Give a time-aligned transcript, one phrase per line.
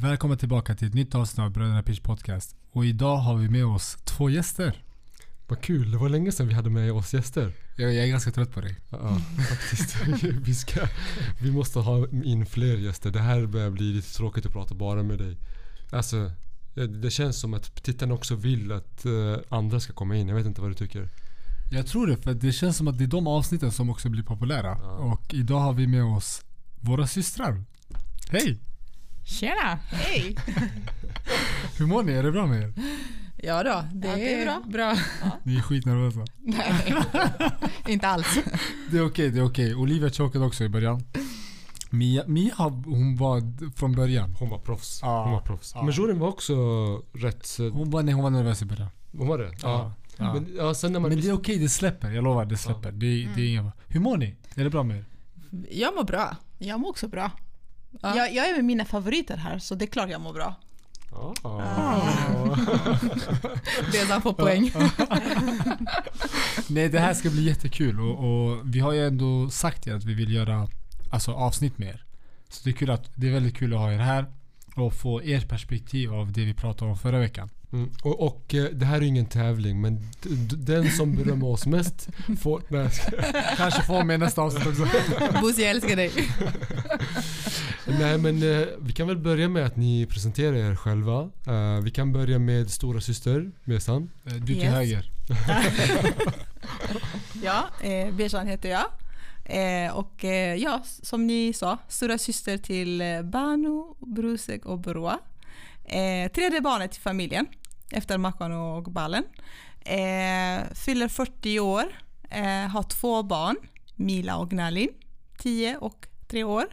[0.00, 2.56] Välkommen tillbaka till ett nytt avsnitt av Bröderna Pitch Podcast.
[2.72, 4.82] Och idag har vi med oss två gäster.
[5.48, 7.52] Vad kul, det var länge sedan vi hade med oss gäster.
[7.76, 8.76] Jag, jag är ganska trött på dig.
[8.90, 9.18] Ja,
[9.50, 9.96] faktiskt.
[10.42, 10.88] vi, ska,
[11.42, 13.10] vi måste ha in fler gäster.
[13.10, 15.36] Det här börjar bli lite tråkigt att prata bara med dig.
[15.92, 16.32] Alltså,
[16.74, 20.28] det- det känns som att tittarna också vill att eh, andra ska komma in.
[20.28, 21.08] Jag vet inte vad du tycker.
[21.72, 24.22] Jag tror det, för det känns som att det är de avsnitten som också blir
[24.22, 24.78] populära.
[24.82, 24.88] Ja.
[24.90, 26.42] Och idag har vi med oss
[26.80, 27.64] våra systrar.
[28.30, 28.58] Hej!
[29.28, 29.78] Tjena!
[29.90, 30.36] Hej!
[31.78, 32.12] Hur mår ni?
[32.12, 32.72] Är det bra med er?
[33.42, 34.62] Ja då, det, Ja, det är är bra.
[34.66, 34.96] bra.
[35.42, 36.24] Ni är skitnervösa.
[36.38, 36.94] Nej,
[37.88, 38.38] inte alls.
[38.90, 39.74] Det är okej, det är okej.
[39.74, 41.02] Olivia chokade också i början.
[41.90, 43.42] Mia, Mia hon var
[43.76, 44.34] från början.
[44.38, 44.98] Hon var proffs.
[45.02, 45.22] Ja.
[45.24, 45.72] Hon var proffs.
[45.74, 45.82] Ja.
[45.82, 46.54] Men Jorin var också
[47.14, 47.58] rätt...
[47.60, 48.88] eh, Hon var, nej, hon var nervös i början.
[49.18, 49.50] Hon var det?
[49.62, 49.92] Ja.
[50.16, 50.34] Ja.
[50.34, 51.10] Men, ja, sen när man...
[51.10, 52.10] Men det är okej, det släpper.
[52.10, 52.92] Jag lovar, det släpper.
[52.92, 53.72] Det, det är inga...
[53.88, 54.34] Hur mår ni?
[54.54, 55.04] Är det bra med er?
[55.70, 56.36] Jag mår bra.
[56.58, 57.30] Jag mår också bra.
[57.90, 58.16] Ja.
[58.16, 60.54] Jag, jag är med mina favoriter här, så det är klart jag mår bra.
[63.94, 64.72] Är så han får poäng.
[66.68, 70.04] Nej, det här ska bli jättekul och, och vi har ju ändå sagt er att
[70.04, 70.68] vi vill göra
[71.10, 72.04] alltså, avsnitt med er.
[72.48, 74.26] Så det är, kul att, det är väldigt kul att ha er här
[74.76, 77.50] och få ert perspektiv av det vi pratade om förra veckan.
[77.72, 77.90] Mm.
[78.02, 80.00] Och, och eh, det här är ingen tävling men
[80.56, 82.08] den som berömmer oss mest
[82.40, 82.62] får...
[82.68, 82.90] Nej.
[83.56, 84.82] Kanske få med nästa avsnitt också.
[85.40, 86.12] Bosse, jag älskar dig.
[88.00, 91.30] Nej men eh, vi kan väl börja med att ni presenterar er själva.
[91.46, 94.10] Eh, vi kan börja med stora syster Mesan.
[94.26, 94.64] Eh, Du till Yes.
[94.74, 95.10] höger.
[97.42, 98.84] Ja, eh, Bejan heter jag.
[99.44, 105.18] Eh, och eh, ja, som ni sa, stora syster till Banu, Brusek och Broa.
[105.84, 107.46] Eh, tredje barnet i familjen
[107.90, 109.24] efter Makan och Balen.
[109.80, 111.84] Eh, fyller 40 år,
[112.30, 113.56] eh, har två barn,
[113.94, 114.90] Mila och Gnalin,
[115.38, 116.66] 10 och 3 år.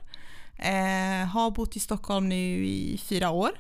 [0.58, 3.52] Eh, har bott i Stockholm nu i fyra år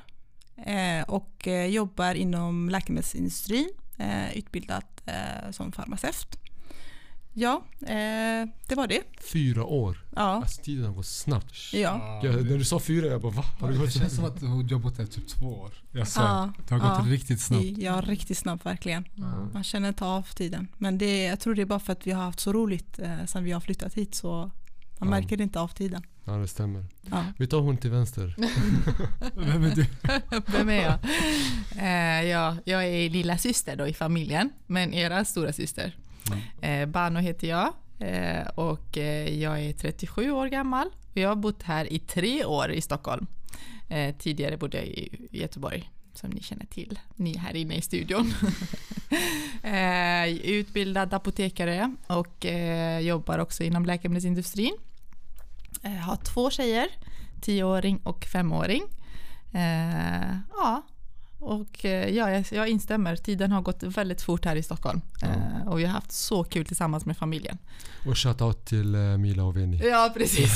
[0.65, 6.37] eh, och eh, jobbar inom läkemedelsindustrin, eh, utbildad eh, som farmaceut.
[7.38, 9.01] Ja, eh, det var det.
[9.31, 10.06] Fyra år.
[10.16, 11.53] Ja, Alltså tiden har gått snabbt.
[11.73, 12.22] ja.
[12.23, 13.44] Jag, när du sa fyra jag bara va?
[13.59, 15.72] Har det Det gått känns som att hon jobbat där typ två år.
[15.91, 16.24] Jag svär.
[16.24, 17.13] Ja, Det har gått ja.
[17.13, 17.66] riktigt snabbt.
[17.78, 19.06] Ja, riktigt snabbt verkligen.
[19.16, 19.50] Ja.
[19.53, 20.68] Man känner inte av tiden.
[20.78, 23.25] Men det, jag tror det är bara för att vi har haft så roligt eh,
[23.25, 24.51] sen vi har flyttat hit så man
[25.00, 25.06] Ja.
[25.06, 26.03] märker inte av tiden.
[26.25, 26.85] Ja det stämmer.
[27.01, 27.25] Ja.
[27.38, 28.35] Vi tar hon till vänster.
[29.35, 29.85] Vem är du?
[30.57, 30.97] Vem är jag?
[31.78, 35.95] Eh, ja, jag är lilla syster då i familjen, men era stora syster.
[36.62, 41.36] Eh, Bano heter jag eh, och eh, jag är 37 år gammal och jag har
[41.36, 43.28] bott här i tre år i Stockholm.
[44.19, 48.34] Tidigare bodde jag i Göteborg, som ni känner till, ni här inne i studion.
[50.44, 52.46] utbildad apotekare och
[53.02, 54.78] jobbar också inom läkemedelsindustrin.
[55.84, 56.88] Eh, har två tjejer,
[57.42, 58.84] tioåring och femåring.
[60.52, 60.81] Ja,
[61.45, 63.16] och eh, ja, jag, jag instämmer.
[63.16, 65.01] Tiden har gått väldigt fort här i Stockholm.
[65.22, 67.57] Eh, och vi har haft så kul tillsammans med familjen.
[68.06, 69.81] Och shoutout till eh, Mila och Veni.
[69.83, 70.51] Ja, precis.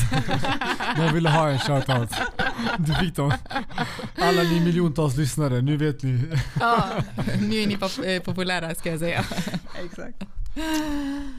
[0.97, 2.09] De ville ha en shoutout.
[2.79, 3.33] Du fick dem.
[4.17, 6.23] Alla ni miljontals lyssnare, nu vet ni.
[6.59, 6.89] ja,
[7.41, 9.25] nu är ni pop- eh, populära ska jag säga.
[9.85, 10.23] Exakt.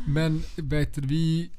[0.06, 1.50] Men vet du, vi...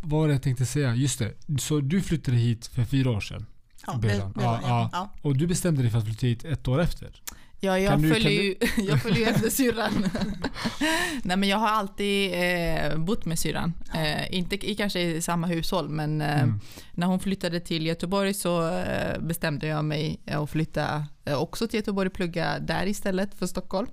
[0.00, 0.94] Vad var det jag tänkte säga?
[0.94, 1.32] Just det.
[1.58, 3.46] Så du flyttade hit för fyra år sedan?
[3.86, 4.30] Ja, Ja,
[4.62, 4.90] ja.
[4.92, 5.10] ja.
[5.22, 7.22] Och du bestämde dig för att flytta hit ett år efter?
[7.60, 8.54] Ja, jag, följer, ju,
[8.88, 9.92] jag följer efter syrran.
[11.22, 13.74] Nej, men jag har alltid eh, bott med syrran.
[13.94, 16.60] Eh, inte i kanske i samma hushåll, men eh, Mm.
[16.92, 21.78] när hon flyttade till Göteborg så eh, bestämde jag mig att flytta eh, också till
[21.78, 23.88] Göteborg och plugga där istället för Stockholm.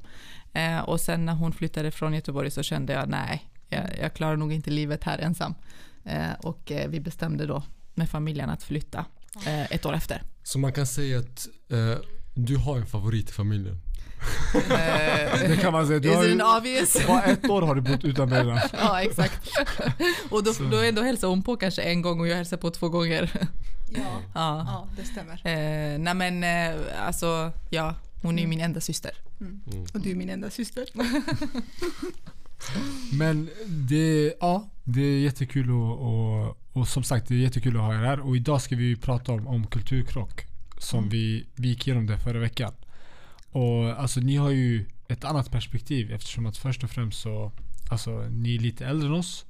[0.53, 4.35] Eh, och sen när hon flyttade från Göteborg så kände jag nej, jag, jag klarar
[4.37, 5.55] nog inte livet här ensam.
[6.03, 7.63] Eh, och eh, vi bestämde då
[7.93, 9.05] med familjen att flytta
[9.45, 10.21] eh, ett år efter.
[10.43, 11.97] Så man kan säga att eh,
[12.33, 13.81] du har en favorit i familjen.
[14.55, 15.99] Eh, Det kan man säga.
[15.99, 17.07] Du har ju, obvious?
[17.07, 18.45] bara ett år har du bott utan mig.
[18.73, 19.49] Ja, exakt.
[20.29, 22.89] Och då, då, då hälsar hon på kanske en gång och jag hälsar på två
[22.89, 23.31] gånger.
[23.33, 23.41] Ja.
[24.33, 24.63] Ja.
[24.67, 25.41] ja, det stämmer.
[25.43, 29.11] Eh, nej men eh, alltså, ja, hon är ju min enda syster.
[29.41, 29.61] Mm.
[29.93, 30.85] Och du är min enda syster.
[33.13, 37.81] Men det, ja, det är jättekul och, och, och som sagt det är jättekul att
[37.81, 38.19] ha er här.
[38.19, 40.45] Och idag ska vi prata om, om kulturkrock.
[40.77, 42.73] Som vi, vi gick igenom det förra veckan.
[43.51, 47.51] Och alltså ni har ju ett annat perspektiv eftersom att först och främst så
[47.89, 49.45] Alltså ni är lite äldre än oss.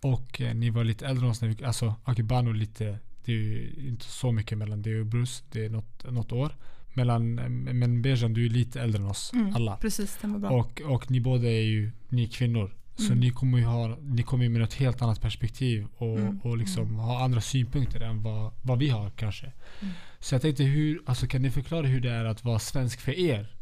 [0.00, 3.36] Och eh, ni var lite äldre än oss när vi, alltså Akibano lite Det är
[3.36, 5.42] ju inte så mycket mellan dig och Bruce.
[5.50, 6.56] Det är något, något år.
[6.94, 7.34] Mellan,
[7.78, 9.76] men Bejan du är lite äldre än oss Mm, alla.
[9.76, 10.50] Precis, stämmer bra.
[10.50, 12.76] Och, och ni båda är ju, ni är kvinnor.
[12.96, 13.18] Så Mm.
[13.20, 16.38] ni kommer ju ha, ni kommer ju med ett helt annat perspektiv och, Mm.
[16.40, 19.46] och liksom ha andra synpunkter än vad, vad vi har kanske.
[19.80, 19.94] Mm.
[20.18, 23.12] Så jag tänkte, hur, alltså, kan ni förklara hur det är att vara svensk för
[23.18, 23.54] er?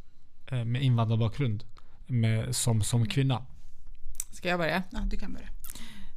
[0.46, 1.64] eh, Med invandrarbakgrund.
[2.06, 3.42] Med, som, som kvinna.
[4.32, 4.82] Ska jag börja?
[4.90, 5.48] Ja, du kan börja.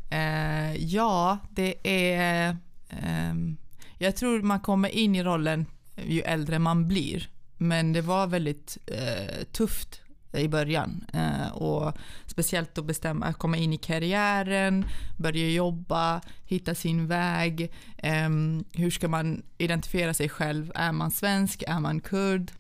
[0.09, 1.75] Eh, ja, det
[2.13, 2.57] är...
[2.89, 3.57] ehm,
[3.97, 5.65] jag tror man kommer in i rollen
[5.95, 7.29] ju äldre man blir.
[7.57, 10.01] Men det var väldigt eh, tufft
[10.33, 11.05] i början.
[11.13, 11.93] Eh, och
[12.25, 14.85] speciellt att bestämma, att komma in i karriären,
[15.17, 17.71] börja jobba, hitta sin väg.
[17.97, 18.29] Eh,
[18.73, 20.71] hur ska man identifiera sig själv?
[20.75, 21.63] Är man svensk?
[21.67, 22.51] Är man kurd?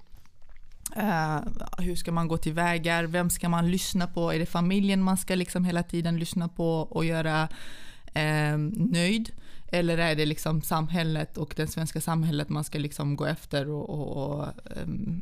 [0.97, 1.39] Uh,
[1.77, 3.03] hur ska man gå tillvägar?
[3.03, 4.33] Vem ska man lyssna på?
[4.33, 7.43] Är det familjen man ska liksom hela tiden lyssna på och göra
[8.17, 9.31] uh, nöjd?
[9.71, 13.89] Eller är det liksom samhället och det svenska samhället man ska liksom gå efter och,
[13.89, 14.47] och, och
[14.77, 15.21] ehm,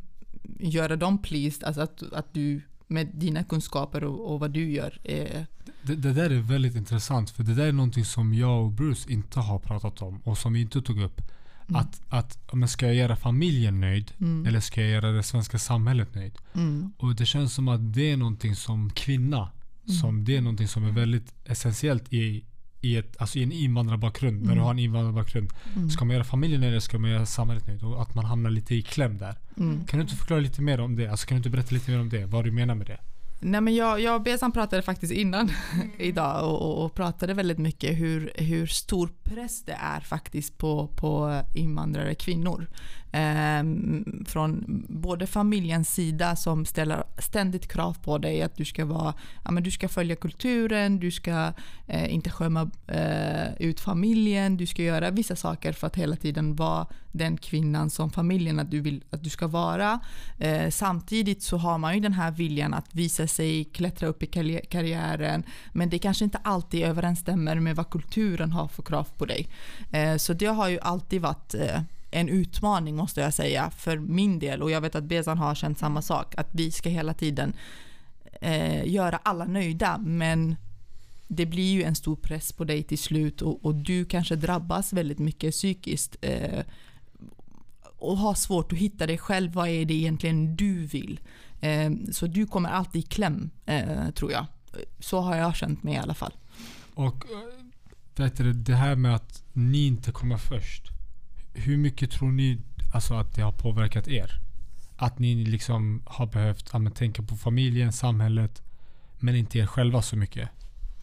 [0.58, 1.64] göra dem pleased?
[1.64, 5.46] Alltså att, att du med dina kunskaper och, och vad du gör är...
[5.82, 9.12] Det, det där är väldigt intressant för det där är någonting som jag och Bruce
[9.12, 11.20] inte har pratat om och som vi inte tog upp.
[11.68, 11.80] Mm.
[11.80, 14.46] Att, att men ska jag göra familjen nöjd Mm.
[14.46, 16.38] eller ska jag göra det svenska samhället nöjd?
[16.54, 16.92] Mm.
[16.98, 19.50] Och det känns som att det är någonting som kvinna,
[20.00, 22.44] som det är någonting som är väldigt essentiellt i,
[22.80, 24.42] i, ett, alltså i en invandrarbakgrund.
[24.46, 25.50] När du har en invandrarbakgrund.
[25.76, 25.90] Mm.
[25.90, 27.82] Ska man göra familjen nöjd eller ska man göra samhället nöjd?
[27.82, 29.34] Och att man hamnar lite i kläm där.
[29.56, 29.84] Mm.
[29.84, 31.08] Kan du inte förklara lite mer om det?
[31.08, 32.26] Alltså kan du inte berätta lite mer om det?
[32.26, 32.98] Vad du menar med det?
[33.42, 35.50] Nej, men jag, jag och Besan pratade faktiskt innan
[35.98, 40.86] idag och, och, och pratade väldigt mycket hur, hur stor press det är faktiskt på,
[40.86, 42.66] på invandrare kvinnor
[43.12, 43.62] eh,
[44.26, 49.14] från både familjens sida som ställer ständigt krav på dig att du ska vara,
[49.44, 51.52] ja, men du ska följa kulturen, du ska
[51.86, 56.56] eh, inte skämma eh, ut familjen, du ska göra vissa saker för att hela tiden
[56.56, 60.00] vara den kvinnan som familjen att du vill att du ska vara.
[60.38, 64.26] Eh, samtidigt så har man ju den här viljan att visa sig, klättra upp i
[64.26, 65.42] karri- karriären,
[65.72, 69.48] men det kanske inte alltid överensstämmer med vad kulturen har för krav på dig.
[69.92, 71.80] Eh, så det har ju alltid varit eh,
[72.10, 75.78] en utmaning måste jag säga för min del och jag vet att Bezan har känt
[75.78, 77.52] samma sak att vi ska hela tiden
[78.40, 80.56] eh, göra alla nöjda men
[81.28, 84.92] det blir ju en stor press på dig till slut och, och du kanske drabbas
[84.92, 86.64] väldigt mycket psykiskt eh,
[88.00, 89.52] och har svårt att hitta dig själv.
[89.52, 91.20] Vad är det egentligen du vill?
[91.60, 94.46] Eh, så du kommer alltid i kläm, eh, tror jag.
[94.98, 96.32] Så har jag känt mig i alla fall.
[96.94, 100.89] Och eh, vet du, det här med att ni inte kommer först.
[101.54, 102.58] Hur mycket tror ni
[102.92, 104.30] alltså, att det har påverkat er?
[104.96, 108.62] Att ni liksom har behövt ja, men, tänka på familjen, samhället,
[109.18, 110.48] men inte er själva så mycket.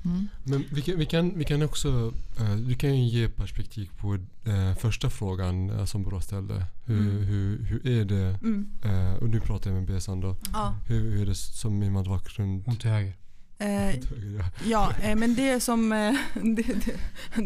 [0.05, 0.27] Mm.
[0.43, 4.13] Men vi kan, vi kan, vi kan också, eh, du kan ju ge perspektiv på
[4.45, 6.65] eh, första frågan eh, som Bora ställde.
[6.85, 7.23] Hur, Mm.
[7.23, 8.67] hur, hur är det, Mm.
[9.21, 10.35] och nu pratar jag med Besan då.
[10.85, 12.63] Hur, hur är det som invandrarbakgrund?
[12.65, 13.13] Hon till höger.
[13.59, 13.95] Eh,
[14.65, 16.97] Ja, eh, men det som, eh, det, det,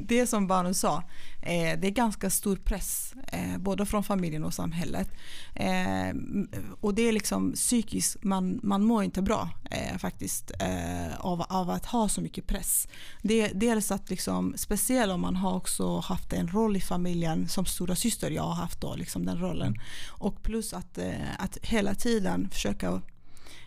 [0.07, 1.03] det som Banu sa,
[1.41, 5.09] eh, det är ganska stor press eh, både från familjen och samhället.
[5.55, 6.15] Eh,
[6.81, 9.49] Och det är liksom psykiskt, man, man mår inte bra
[9.99, 10.51] faktiskt
[11.17, 12.87] av, av att ha så mycket press.
[13.21, 17.65] Det, dels att liksom, speciellt om man har också haft en roll i familjen som
[17.65, 19.75] stora syster jag har haft då, liksom den rollen.
[20.09, 20.99] Och plus att,
[21.37, 23.01] att hela tiden försöka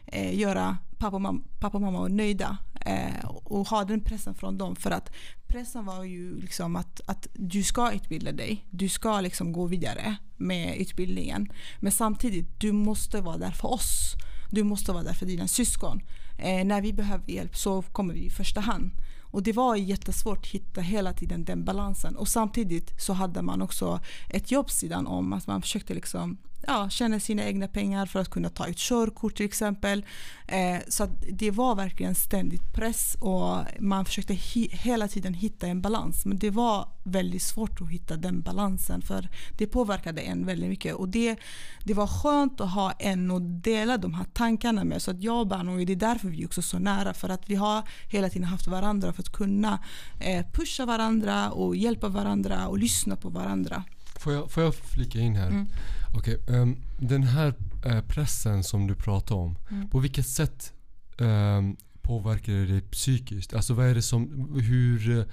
[0.07, 4.59] eh, göra pappa och, mamma, pappa och mamma nöjda eh, och ha den pressen från
[4.59, 4.77] dem.
[4.77, 5.13] För att
[5.47, 10.17] pressen var ju liksom att, att du ska utbilda dig, du ska liksom gå vidare
[10.37, 11.53] med utbildningen.
[11.81, 14.15] Men samtidigt, du måste vara där för oss.
[14.51, 16.01] Du måste vara där för dina syskon.
[16.39, 18.91] Eh, när vi behöver hjälp så kommer vi i första hand.
[19.21, 22.17] Och det var jättesvårt att hitta hela tiden den balansen.
[22.17, 24.01] Och samtidigt så hade man också
[24.31, 25.33] ett jobb sidan om.
[25.33, 29.37] Att man försökte liksom, ja, tjäna sina egna pengar för att kunna ta ett körkort
[29.37, 30.05] till exempel.
[30.47, 34.35] Eh, så det var verkligen ständigt press och man försökte
[34.71, 36.27] hela tiden hitta en balans.
[36.27, 39.29] Men det var väldigt svårt att hitta den balansen för
[39.59, 40.95] det påverkade en väldigt mycket.
[40.95, 41.37] Och det,
[41.85, 45.03] det var skönt att ha en att dela de här tankarna med.
[45.03, 47.15] Så att jag och Bano, det är därför vi är också så nära.
[47.15, 49.79] För att vi har hela tiden haft varandra för att kunna
[50.21, 53.85] eh, pusha varandra och hjälpa varandra och lyssna på varandra.
[54.21, 55.49] Får jag, får jag flika in här?
[55.49, 55.67] Mm.
[56.15, 57.55] Okej, ehm, den här
[57.85, 59.59] eh, pressen som du pratar om.
[59.71, 59.89] Mm.
[59.89, 60.73] På vilket sätt
[61.19, 63.55] ehm, påverkar det dig psykiskt?
[63.55, 65.25] Alltså vad är det som, hur, eh,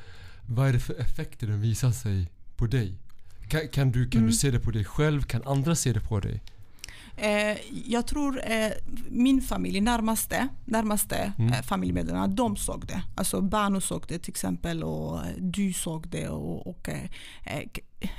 [0.41, 2.95] vad är det för effekter den visar sig på dig?
[3.47, 4.29] Kan, kan, du, kan Mm.
[4.31, 5.21] du se det på dig själv?
[5.21, 6.41] Kan andra se det på dig?
[7.21, 8.71] Eh, jag tror eh,
[9.09, 11.53] min familj, närmaste, närmaste Mm.
[11.53, 13.03] eh, familjemedlemmar, de såg det.
[13.15, 17.03] Alltså Bano såg det till exempel och eh, du såg det och, och eh,
[17.45, 17.63] eh,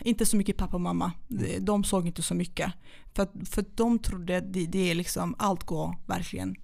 [0.05, 1.13] inte så mycket pappa och mamma.
[1.29, 2.73] De, de såg inte så mycket.
[3.15, 6.55] För, för de trodde att det, det är liksom, allt går verkligen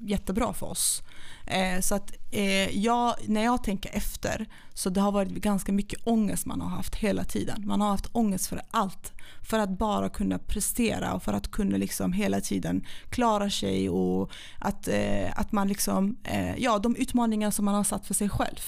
[0.00, 1.02] jättebra för oss.
[1.46, 6.06] Eh, så att eh, jag, när jag tänker efter så det har varit ganska mycket
[6.06, 7.62] ångest man har haft hela tiden.
[7.66, 9.12] Man har haft ångest för allt.
[9.42, 14.30] För att bara kunna prestera och för att kunna liksom hela tiden klara sig och
[14.58, 18.28] att, eh, att man liksom, eh, ja de utmaningar som man har satt för sig
[18.28, 18.60] själv.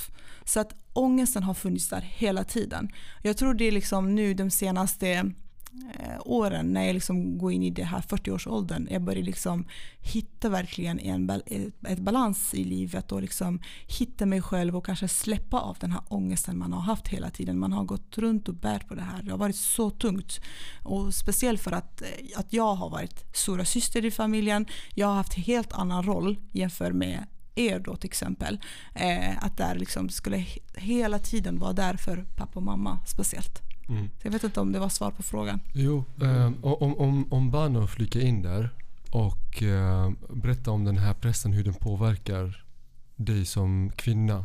[0.45, 2.88] Så att ångesten har funnits där hela tiden.
[3.23, 5.33] Jag tror det är liksom nu de senaste
[5.98, 8.88] Eh, åren när jag liksom går in i det här 40-årsåldern.
[8.90, 9.66] Jag börjar liksom
[10.00, 11.30] hitta verkligen en
[11.88, 16.02] ett balans i livet och liksom hitta mig själv och kanske släppa av den här
[16.08, 17.58] ångesten man har haft hela tiden.
[17.58, 19.22] Man har gått runt och bärt på det här.
[19.22, 20.40] Det har varit så tungt.
[20.82, 24.66] Och speciellt för att, eh, att jag har varit stora syster i familjen.
[24.94, 28.60] Jag har haft helt annan roll jämfört med er då till exempel.
[28.94, 33.67] Eh, att där liksom skulle hela tiden vara där för pappa och mamma speciellt.
[33.88, 34.09] Mm.
[34.21, 35.61] Så jag vet inte om det var svar på frågan.
[35.73, 38.71] Jo, eh, om, om, om Bano flikar in där
[39.11, 42.64] och eh, berätta om den här pressen, hur den påverkar
[43.16, 44.45] dig som kvinna.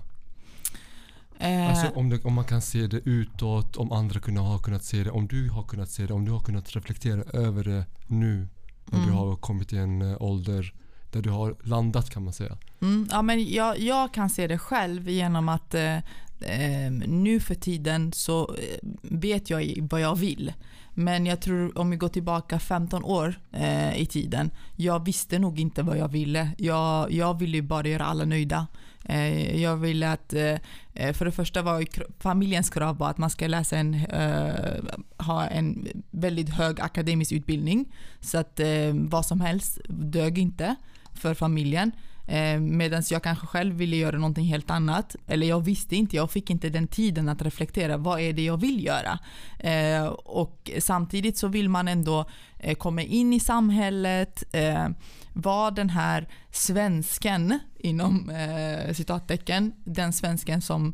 [1.40, 4.84] Eh, Alltså om, det, om man kan se det utåt, om andra kunna, har kunnat
[4.84, 7.86] se det, om du har kunnat se det, om du har kunnat reflektera över det
[8.08, 8.48] nu
[8.86, 9.16] när du Mm.
[9.16, 10.74] har kommit i en eh, ålder
[11.12, 12.58] där du har landat kan man säga.
[12.82, 15.98] Mm, ja, men jag, jag kan se det själv genom att eh,
[16.44, 20.54] eh, nu för tiden så eh, vet jag vad jag vill.
[20.94, 25.60] Men jag tror om vi går tillbaka 15 år eh, i tiden, jag visste nog
[25.60, 26.50] inte vad jag ville.
[26.58, 28.68] Jag, jag ville ju bara göra alla nöjda.
[29.06, 30.58] Eh, jag ville att, eh,
[30.94, 31.86] eh för det första var ju
[32.20, 34.84] familjens krav var att man ska läsa en, eh,
[35.18, 37.86] ha en väldigt hög akademisk utbildning.
[38.20, 40.76] Så att eh, vad som helst dög inte
[41.14, 41.92] för familjen.
[42.28, 45.16] Eh, Medan jag kanske själv ville göra någonting helt annat.
[45.28, 47.98] Eller jag visste inte, jag fick inte den tiden att reflektera.
[47.98, 49.20] Vad är det jag vill göra?
[49.60, 52.26] Eh, och samtidigt så vill man ändå
[52.60, 54.88] eh, komma in i samhället, eh,
[55.34, 60.94] vara den här svensken inom eh, citattecken, den svensken som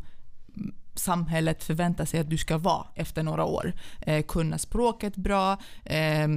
[0.99, 3.73] samhället förväntar sig att du ska vara efter några år.
[4.01, 6.27] Eh, kunna språket bra, eh,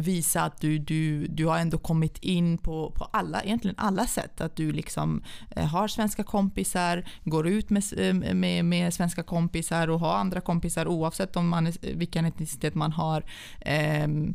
[0.00, 4.40] visa att du, du, du har ändå kommit in på, på alla, egentligen alla sätt.
[4.40, 9.88] Att du liksom eh, har svenska kompisar, går ut med, eh, med, med svenska kompisar
[9.88, 13.24] och har andra kompisar oavsett om man är, vilken etnicitet man har.
[13.60, 14.34] Ehm,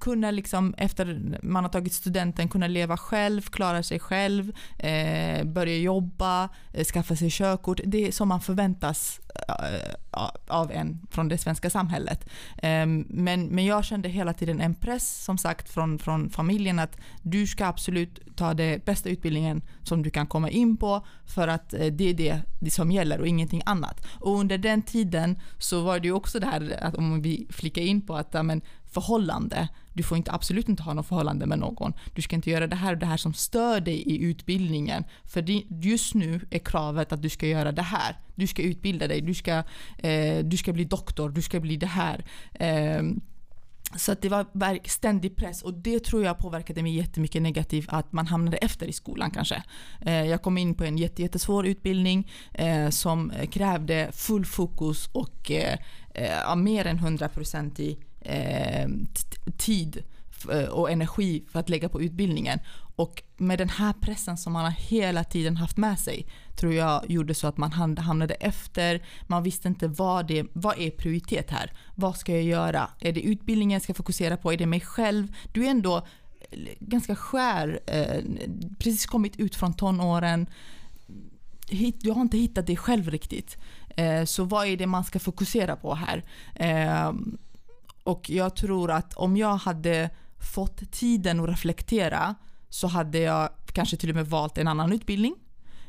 [0.00, 5.76] Kunna liksom efter man har tagit studenten kunna leva själv, klara sig själv, eh, börja
[5.76, 7.80] jobba, eh, skaffa sig körkort.
[7.84, 9.94] Det är som man förväntas eh,
[10.48, 12.28] av en från det svenska samhället.
[12.56, 16.96] Eh, men, men jag kände hela tiden en press som sagt från, från familjen att
[17.22, 21.74] du ska absolut ta den bästa utbildningen som du kan komma in på för att
[21.74, 24.06] eh, det är det, det som gäller och ingenting annat.
[24.20, 27.82] Och under den tiden så var det ju också det här att om vi flikar
[27.82, 28.62] in på att men,
[28.96, 29.68] förhållande.
[29.92, 31.92] Du får inte, absolut inte ha något förhållande med någon.
[32.14, 35.04] Du ska inte göra det här och det här som stör dig i utbildningen.
[35.24, 35.44] För
[35.84, 38.16] just nu är kravet att du ska göra det här.
[38.34, 39.62] Du ska utbilda dig, du ska,
[39.98, 42.24] eh, du ska bli doktor, du ska bli det här.
[42.54, 43.02] Eh,
[43.96, 48.12] så att det var ständig press och det tror jag påverkade mig jättemycket negativt att
[48.12, 49.62] man hamnade efter i skolan kanske.
[50.00, 55.50] Eh, jag kom in på en jätte, jättesvår utbildning eh, som krävde full fokus och
[55.50, 55.78] eh,
[56.14, 58.88] eh, mer än 100% i eh,
[59.56, 60.02] tid
[60.52, 62.58] eh, och energi för att lägga på utbildningen.
[62.96, 67.10] Och med den här pressen som man har hela tiden haft med sig tror jag
[67.10, 69.02] gjorde så att man hamnade efter.
[69.26, 71.72] Man visste inte vad, det, vad är prioritet här?
[71.94, 72.90] Vad ska jag göra?
[73.00, 74.52] Är det utbildningen jag ska fokusera på?
[74.52, 75.34] Är det mig själv?
[75.52, 78.22] Du är ändå eh, ganska skär, eh,
[78.78, 80.46] precis kommit ut från tonåren.
[82.00, 83.56] Du har inte hittat dig själv riktigt.
[83.96, 86.24] Eh, så vad är det man ska fokusera på här?
[86.54, 87.12] Eh,
[88.06, 90.10] och jag tror att om jag hade
[90.54, 92.34] fått tiden att reflektera
[92.68, 95.34] så hade jag kanske till och med valt en annan utbildning.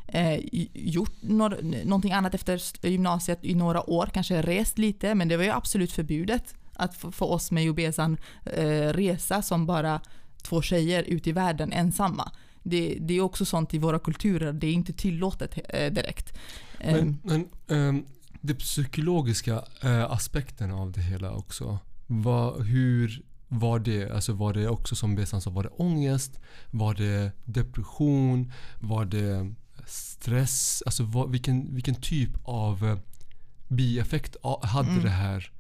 [0.08, 0.40] Eh,
[0.74, 5.44] gjort nor- någonting annat efter gymnasiet i några år, kanske rest lite, men det var
[5.44, 10.02] ju absolut förbjudet att få, få oss med Jobesan eh, resa som bara
[10.42, 12.32] två tjejer ut i världen ensamma.
[12.64, 16.38] Det, det är också sånt i våra kulturer, det är inte tillåtet eh, direkt.
[16.80, 18.06] Men, men ehm,
[18.42, 21.80] det psykologiska eh, aspekten av det hela också.
[22.08, 24.12] Vad, hur var det?
[24.12, 26.40] Alltså var det också som Besan sa, var det ångest?
[26.72, 28.52] Var det depression?
[28.80, 29.54] Var det
[29.86, 30.84] stress?
[30.86, 32.98] Alltså vad, vilken, vilken typ av eh,
[33.68, 35.04] bieffekt hade Mm.
[35.04, 35.52] det här,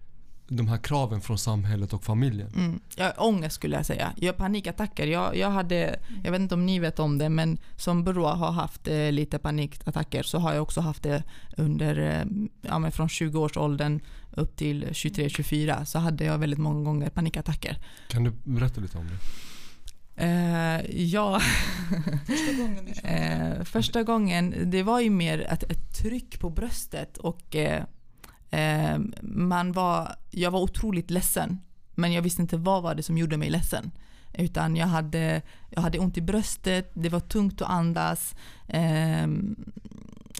[0.47, 2.51] de här kraven från samhället och familjen?
[2.55, 2.79] Mm.
[2.95, 4.13] Ja, ångest skulle jag säga.
[4.17, 5.07] Jag panikattacker.
[5.07, 8.51] Jag, jag, hade, jag vet inte om ni vet om det, men som Broa har
[8.51, 11.23] haft eh, lite panikattacker så har jag också haft det
[11.57, 13.99] under, eh, ja, men från 20-årsåldern
[14.31, 17.77] upp till 23-24 så hade jag väldigt många gånger panikattacker.
[18.07, 19.17] Kan du berätta lite om det?
[20.19, 21.41] Eh, ja,
[22.25, 27.55] Första gången eh, första gången, det var ju mer ett, ett tryck på bröstet och
[27.55, 27.83] eh,
[28.51, 31.59] Ehm, man var, jag var otroligt ledsen.
[31.95, 33.91] Men jag visste inte vad var det som gjorde mig ledsen.
[34.33, 38.35] Utan jag hade, jag hade ont i bröstet, det var tungt att andas.
[38.67, 39.55] Ehm,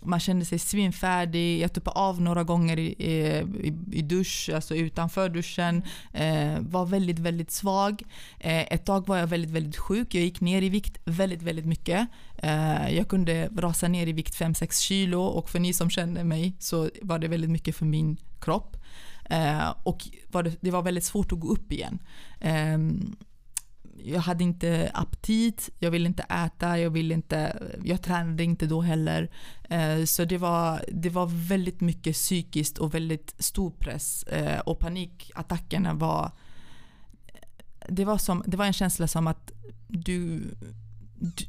[0.07, 1.59] man kände sig svinfärdig.
[1.59, 5.83] Jag tuppade av några gånger i, i, i dusch, alltså utanför duschen.
[6.13, 8.01] Eh, var väldigt, väldigt svag.
[8.39, 10.15] Eh, ett tag var jag väldigt, väldigt sjuk.
[10.15, 12.07] Jag gick ner i vikt väldigt, väldigt mycket.
[12.37, 16.53] Eh, jag kunde rasa ner i vikt 5-6 kilo och för ni som känner mig
[16.59, 18.77] så var det väldigt mycket för min kropp.
[19.29, 21.99] Eh, och var det, det var väldigt svårt att gå upp igen.
[22.39, 23.15] Ehm,
[24.03, 28.81] jag hade inte aptit, jag ville inte äta, jag, ville inte, jag tränade inte då
[28.81, 29.31] heller.
[29.69, 34.23] Eh, så det var, det var väldigt mycket psykiskt och väldigt stor press.
[34.23, 36.31] Eh, och panikattackerna var...
[37.89, 39.51] Det var, som, det var en känsla som att
[39.87, 40.39] du,
[41.15, 41.45] du...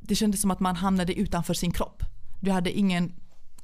[0.00, 2.02] Det kändes som att man hamnade utanför sin kropp.
[2.40, 3.12] Du hade ingen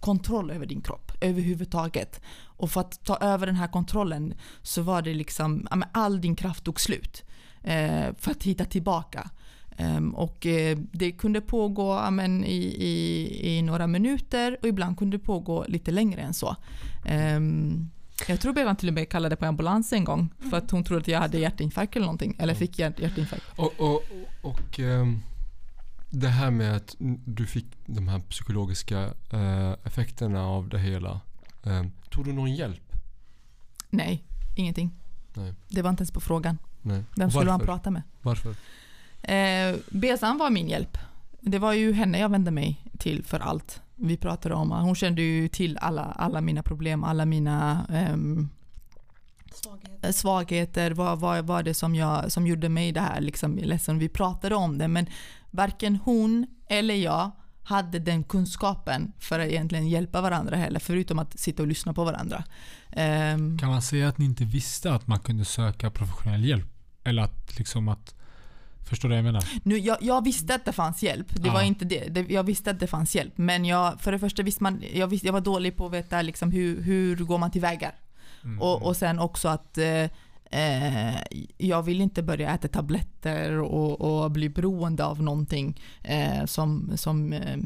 [0.00, 2.20] kontroll över din kropp överhuvudtaget.
[2.44, 6.64] Och för att ta över den här kontrollen så var det liksom, all din kraft
[6.64, 7.24] tog slut
[8.18, 9.30] för att hitta tillbaka.
[9.78, 15.16] Um, och eh, det kunde pågå amen, i, i, i, några minuter och ibland kunde
[15.16, 16.56] det pågå lite längre än så.
[17.36, 17.90] Um,
[18.28, 21.00] jag tror Bevan till och med kallade på ambulans en gång för att hon trodde
[21.00, 22.36] att jag hade hjärtinfarkt eller någonting.
[22.38, 23.44] Eller fick hjärt, hjärtinfarkt.
[23.56, 24.02] Och, och,
[24.42, 25.22] och um,
[26.10, 29.04] det här med att du fick de här psykologiska
[29.34, 31.20] uh, effekterna av det hela.
[32.10, 32.92] Tog du någon hjälp?
[33.90, 34.24] Nej,
[34.56, 34.90] ingenting.
[35.34, 35.54] Nej.
[35.68, 36.58] Det var inte ens på frågan.
[36.86, 37.02] Nej.
[37.16, 37.66] Vem skulle varför?
[37.66, 38.02] prata med?
[38.22, 38.54] Varför?
[39.22, 40.98] Eh, Besan var min hjälp.
[41.40, 43.80] Det var ju henne jag vände mig till för allt.
[43.94, 48.48] Vi pratade om, hon kände ju till alla, alla mina problem, alla mina ehm,
[49.54, 50.16] svaghet.
[50.16, 53.98] svagheter, vad var, var det som, jag, som gjorde mig det här liksom, ledsen.
[53.98, 55.06] Vi pratade om det men
[55.50, 57.30] varken hon eller jag
[57.62, 62.04] hade den kunskapen för att egentligen hjälpa varandra heller, förutom att sitta och lyssna på
[62.04, 62.44] varandra.
[62.92, 66.72] Ehm, Kan man säga att ni inte visste att man kunde söka professionell hjälp?
[67.06, 68.14] Eller att liksom att...
[68.88, 69.44] Förstår du vad jag menar?
[69.62, 71.26] Nu, jag, jag visste att det fanns hjälp.
[71.30, 71.52] Det Ja.
[71.54, 72.08] var inte det.
[72.08, 72.20] det.
[72.32, 73.38] Jag visste att det fanns hjälp.
[73.38, 76.22] Men jag, för det första visste man, jag, visste, jag var dålig på att veta
[76.22, 77.92] liksom hur, hur går man tillväga.
[78.44, 78.62] Mm.
[78.62, 80.04] Och, och sen också att eh,
[80.50, 81.16] eh,
[81.58, 87.32] jag vill inte börja äta tabletter och, och bli beroende av någonting eh, som, som
[87.32, 87.56] eh,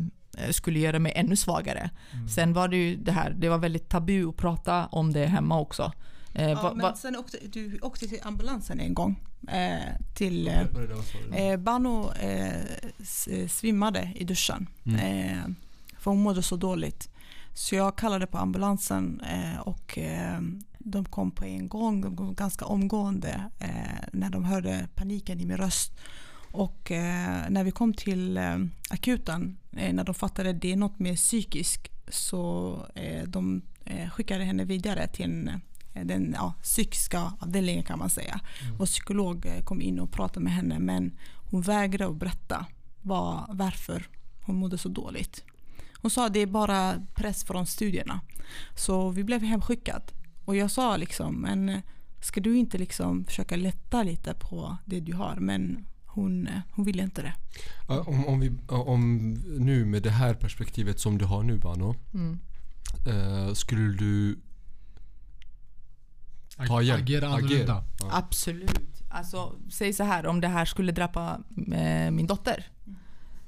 [0.51, 1.91] skulle göra mig ännu svagare.
[2.13, 2.29] Mm.
[2.29, 5.61] Sen var det ju det här, det var väldigt tabu att prata om det hemma
[5.61, 5.93] också.
[6.35, 9.21] Eh, Ja, va, men va, sen åkte du åkte till ambulansen en gång.
[9.49, 9.79] Eh,
[10.15, 10.49] till,
[11.33, 12.61] eh, Bano eh,
[13.31, 14.67] eh, svimmade i duschen.
[14.85, 14.99] Mm.
[15.01, 15.45] Eh,
[15.99, 17.09] för hon mådde så dåligt.
[17.55, 20.41] Så jag kallade på ambulansen eh, och eh,
[20.79, 25.45] de kom på en gång, de kom ganska omgående eh, när de hörde paniken i
[25.47, 25.93] min röst.
[26.53, 28.59] Och eh, när vi kom till eh,
[28.91, 34.11] akuten, eh, när de fattade att det är något mer psykiskt så eh, de eh,
[34.11, 35.55] skickade henne vidare till en, eh,
[35.93, 38.41] den ja, psykiska avdelningen kan man säga.
[38.79, 41.19] Och psykolog eh, kom in och pratade med henne men
[41.51, 42.67] hon vägrade att berätta
[43.03, 44.09] vad, varför
[44.41, 45.45] hon mådde så dåligt.
[45.97, 48.21] Hon sa att det är bara press från studierna.
[48.75, 50.05] Så vi blev hemskickade.
[50.45, 51.81] Och jag sa liksom, men eh,
[52.21, 55.37] ska du inte liksom försöka lätta lite på det du har?
[55.37, 57.35] Men hon, eh, hon ville inte det.
[57.89, 61.95] Om, om, vi, om nu med det här perspektivet som du har nu Bano.
[62.15, 62.39] mm.
[63.07, 64.39] Eh, skulle du
[66.67, 67.03] ta hjälp?
[67.03, 67.85] Agera annorlunda.
[68.01, 68.09] Ja.
[68.13, 69.03] Absolut.
[69.09, 71.41] Alltså, säg så här, om det här skulle drabba
[71.73, 72.67] eh, min dotter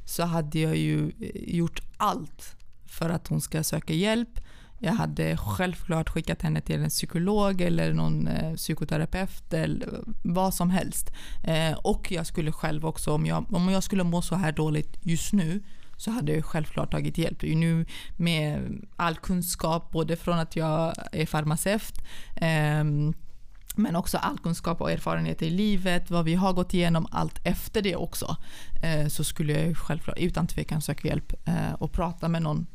[0.04, 4.40] så hade jag ju eh, gjort allt för att hon ska söka hjälp.
[4.78, 9.88] Jag hade självklart skickat henne till en psykolog eller någon eh, psykoterapeut eller
[10.24, 11.10] vad som helst.
[11.82, 15.32] Och jag skulle själv också, om jag, om jag skulle må så här dåligt just
[15.32, 15.62] nu
[16.02, 17.42] så hade jag självklart tagit hjälp.
[17.42, 17.86] Nu
[18.16, 21.94] med all kunskap, både från att jag är farmaceut
[22.36, 23.14] ehm,
[23.74, 27.82] men också all kunskap och erfarenhet i livet, vad vi har gått igenom, allt efter
[27.82, 28.36] det också.
[28.82, 32.66] Eh, så skulle jag självklart utan tvekan söka hjälp eh, och prata med någon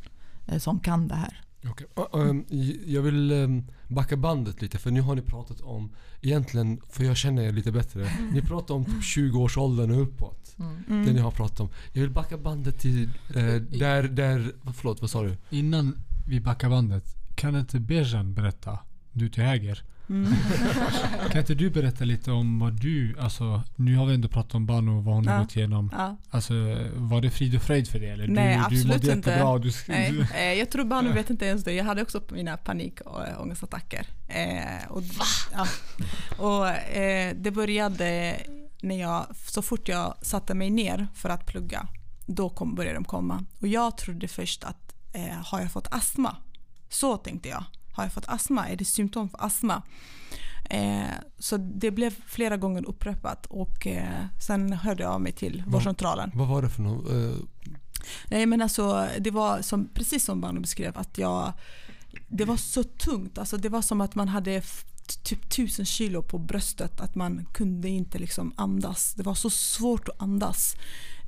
[0.47, 1.41] eh, som kan det här.
[1.71, 1.88] Okej.
[1.93, 5.91] Och, ehm, j- Jag vill ehm, backa bandet lite för nu har ni pratat om
[6.21, 8.12] egentligen, för jag känner er lite bättre.
[8.34, 10.56] Ni pratar om typ 20-årsåldern och uppåt.
[10.60, 11.06] Mm.
[11.06, 11.69] Det ni har pratat om.
[11.93, 13.03] Jag vill backa bandet till
[13.36, 15.38] eh, där, där, förlåt vad sa du?
[15.49, 15.95] Innan
[16.27, 18.80] vi backar bandet, kan inte Bejan berätta?
[19.12, 19.84] Du till höger.
[20.09, 20.33] Mm.
[21.31, 24.65] Kan inte du berätta lite om vad du, alltså nu har vi ändå pratat om
[24.65, 25.41] Bano och vad hon har Ja.
[25.41, 25.89] gått igenom.
[25.97, 26.17] Ja.
[26.29, 26.53] Alltså
[26.95, 28.27] var det frid och fröjd för dig eller?
[28.27, 29.29] Nej, du, du absolut mådde inte.
[29.29, 29.57] jättebra.
[29.57, 31.73] Du, Nej, du, eh, jag tror Banu vet inte ens det.
[31.73, 34.07] Jag hade också mina panik och äh, ångestattacker.
[34.27, 35.03] Eh, och,
[35.53, 35.67] ja.
[36.37, 38.35] och, eh, det började
[38.81, 41.87] när jag, så fort jag satte mig ner för att plugga,
[42.25, 43.45] då kom, började de komma.
[43.61, 46.35] Och jag trodde först att eh, har jag fått astma?
[46.89, 47.63] Så tänkte jag.
[47.97, 48.69] Har jag fått astma?
[48.69, 49.81] Är det symptom för astma?
[50.69, 51.07] Eh,
[51.39, 56.31] så det blev flera gånger upprepat och eh, sen hörde jag av mig till vårdcentralen.
[56.36, 57.12] Vad var det för något?
[57.12, 57.38] Eh,
[58.27, 61.53] Nej men alltså det var som, precis som Bano beskrev att jag
[62.27, 64.62] Det var så tungt, alltså det var som att man hade
[65.23, 69.13] typ tusen kilo på bröstet att man kunde inte liksom andas.
[69.13, 70.75] Det var så svårt att andas.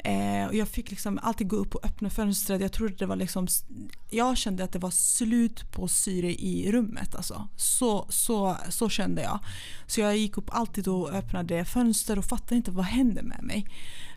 [0.04, 2.62] Eh, och jag fick liksom alltid gå upp och öppna fönstret.
[2.62, 3.48] Jag trodde det var liksom
[4.10, 7.48] Jag kände att det var slut på syre i rummet alltså.
[7.56, 9.40] Så, så, så kände jag.
[9.88, 13.68] Så jag gick upp alltid och öppnade fönster och fattade inte vad hände med mig.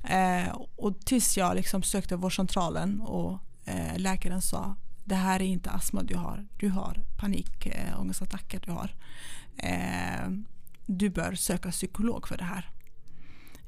[0.04, 5.70] Eh, och tills jag liksom sökte vårdcentralen och eh, läkaren sa det här är inte
[5.70, 6.46] astma du har.
[6.56, 8.94] Du har panikångestattacker du har.
[9.56, 10.30] Eh,
[10.86, 12.70] du bör söka psykolog för det här.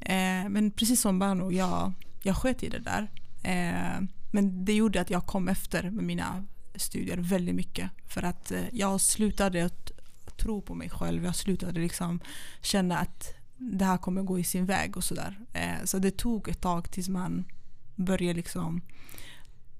[0.05, 3.11] Eh, men precis som Bano, jag, jag sket i det där.
[3.43, 7.91] Eh, men det gjorde att jag kom efter med mina studier väldigt mycket.
[8.09, 9.91] För att eh, jag slutade att
[10.37, 11.25] tro på mig själv.
[11.25, 12.21] Jag slutade liksom
[12.63, 15.39] känna att det här kommer gå i sin väg och sådär.
[15.53, 17.45] Eh, så det tog ett tag tills man
[17.95, 18.81] började liksom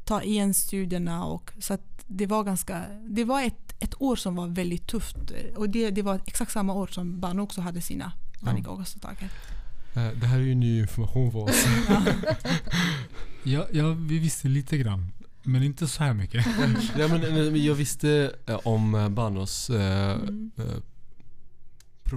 [0.05, 4.47] ta igen studierna och så det var ganska, det var ett, ett år som var
[4.47, 5.17] väldigt tufft
[5.57, 9.25] och det, det var exakt samma år som Bano också hade sina panikångestattacker.
[9.25, 9.64] eh,
[9.95, 11.65] det här är ju ny information för oss.
[13.47, 15.13] Ja, ja, vi visste lite grann.
[15.43, 16.47] Men inte så här mycket.
[16.99, 20.51] ja, men, eh, jag visste eh, om eh, Banos eh, Mm.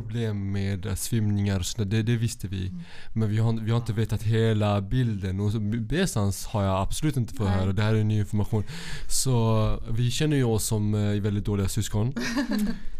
[0.01, 2.71] Problem med eh, svimningar och sådär, det, det visste vi.
[3.13, 5.39] Men vi har, vi har inte vetat hela bilden.
[5.39, 7.59] Och Besans har jag absolut inte fått Nej.
[7.59, 7.73] höra.
[7.73, 8.63] Det här är ny information.
[9.09, 12.13] Så vi känner ju oss som eh, väldigt dåliga syskon.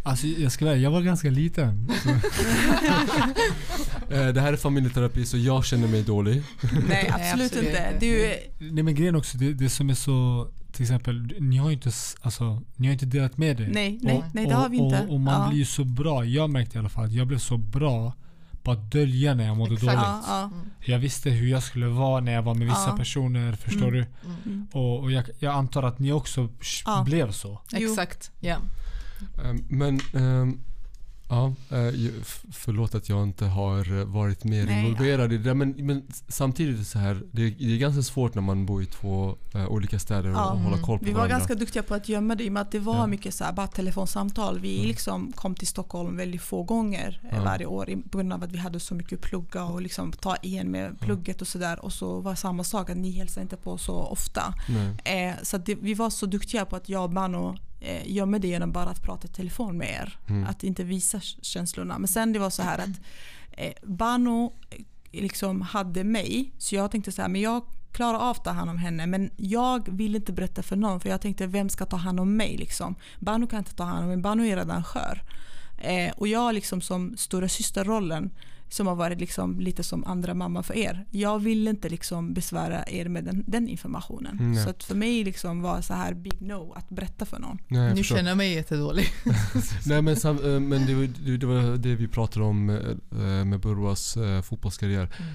[0.03, 1.91] Alltså jag ska vara jag var ganska liten.
[4.10, 6.43] Eh, det här är familjeterapi så jag känner mig dålig.
[6.89, 7.93] Nej, absolut absolut inte.
[7.93, 7.97] inte.
[7.99, 8.36] Du,
[8.71, 10.47] nej men grejen också, det, det som är så...
[10.78, 13.70] Till exempel, ni har ju inte, alltså, ni har inte delat med er.
[13.74, 15.02] nej, nej, Och- nej, det har vi inte.
[15.08, 15.48] Och, och man ja.
[15.50, 18.13] blir ju så bra, jag märkte i alla fall att jag blev så bra
[18.63, 19.92] på att dölja när jag mådde Exakt.
[19.94, 20.08] dåligt.
[20.08, 20.52] ja, ja.
[20.86, 22.98] Jag visste hur jag skulle vara när jag var med vissa Ja.
[22.98, 23.94] personer, förstår Mm.
[23.94, 24.06] du?
[24.50, 24.68] Mm.
[24.72, 26.50] Och, och jag, jag antar att ni också
[27.06, 27.62] blev så.
[27.74, 28.56] Exakt, ja.
[29.44, 30.60] Eh, men ehm,
[31.30, 31.94] ja, eh,
[32.52, 35.54] förlåt att jag inte har eh, varit mer Nej, involverad i det.
[35.54, 38.66] Men, men samtidigt är det så här, det är, det är ganska svårt när man
[38.66, 40.42] bor i två eh, olika städer och Ja.
[40.50, 40.82] hålla Mm.
[40.82, 41.38] koll på Vi var varandra.
[41.38, 43.08] ganska duktiga på att gömma det i och med att det var Ja.
[43.08, 44.60] mycket så här, bara telefonsamtal.
[44.60, 44.88] Vi Mm.
[44.88, 47.44] liksom kom till Stockholm väldigt få gånger Ja.
[47.44, 50.72] varje år på grund av att vi hade så mycket plugga och liksom ta igen
[50.72, 51.86] med plugget och sådär.
[51.86, 54.54] Och så var det samma sak att ni hälsade inte på så ofta.
[55.04, 58.40] Eh, så att det, vi var så duktiga på att jag och Bano eh, gömmer
[58.40, 60.20] det genom bara att prata i telefon med er.
[60.28, 60.48] Mm.
[60.48, 62.00] Att inte visa känslorna.
[62.00, 63.02] Men sen det var så här att
[63.52, 66.52] eh, Bano eh, liksom hade mig.
[66.58, 67.62] Så jag tänkte så här, men jag
[67.92, 69.08] klarar av att ta hand om henne.
[69.08, 71.00] Men jag vill inte berätta för någon.
[71.00, 72.96] För jag tänkte, vem ska ta hand om mig liksom?
[73.20, 74.18] Bano kan inte ta hand om mig.
[74.18, 75.24] Bano är redan skör.
[75.78, 78.32] Eh, och jag liksom som stora systerrollen
[78.69, 81.06] som har varit liksom lite som andra mamma för er.
[81.12, 84.38] Jag vill inte liksom besvära er med den, den informationen.
[84.41, 84.63] Nej.
[84.63, 87.58] Så att för mig liksom var så här big no att berätta för någon.
[87.67, 88.15] Nej, jag Nu förstår.
[88.15, 89.06] känner jag mig jättedålig.
[89.86, 93.45] Nej men, sam, eh, men det, var, det, det var det vi pratade om eh,
[93.45, 95.03] med Burwas eh, fotbollskarriär.
[95.19, 95.34] Mm.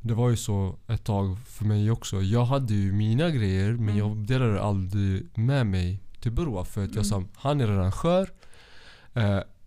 [0.00, 2.22] Det var ju så ett tag för mig också.
[2.22, 3.96] Jag hade ju mina grejer men Mm.
[3.96, 7.28] jag delade aldrig med mig till Burwa för att jag sa Mm.
[7.36, 8.28] han är redan skör.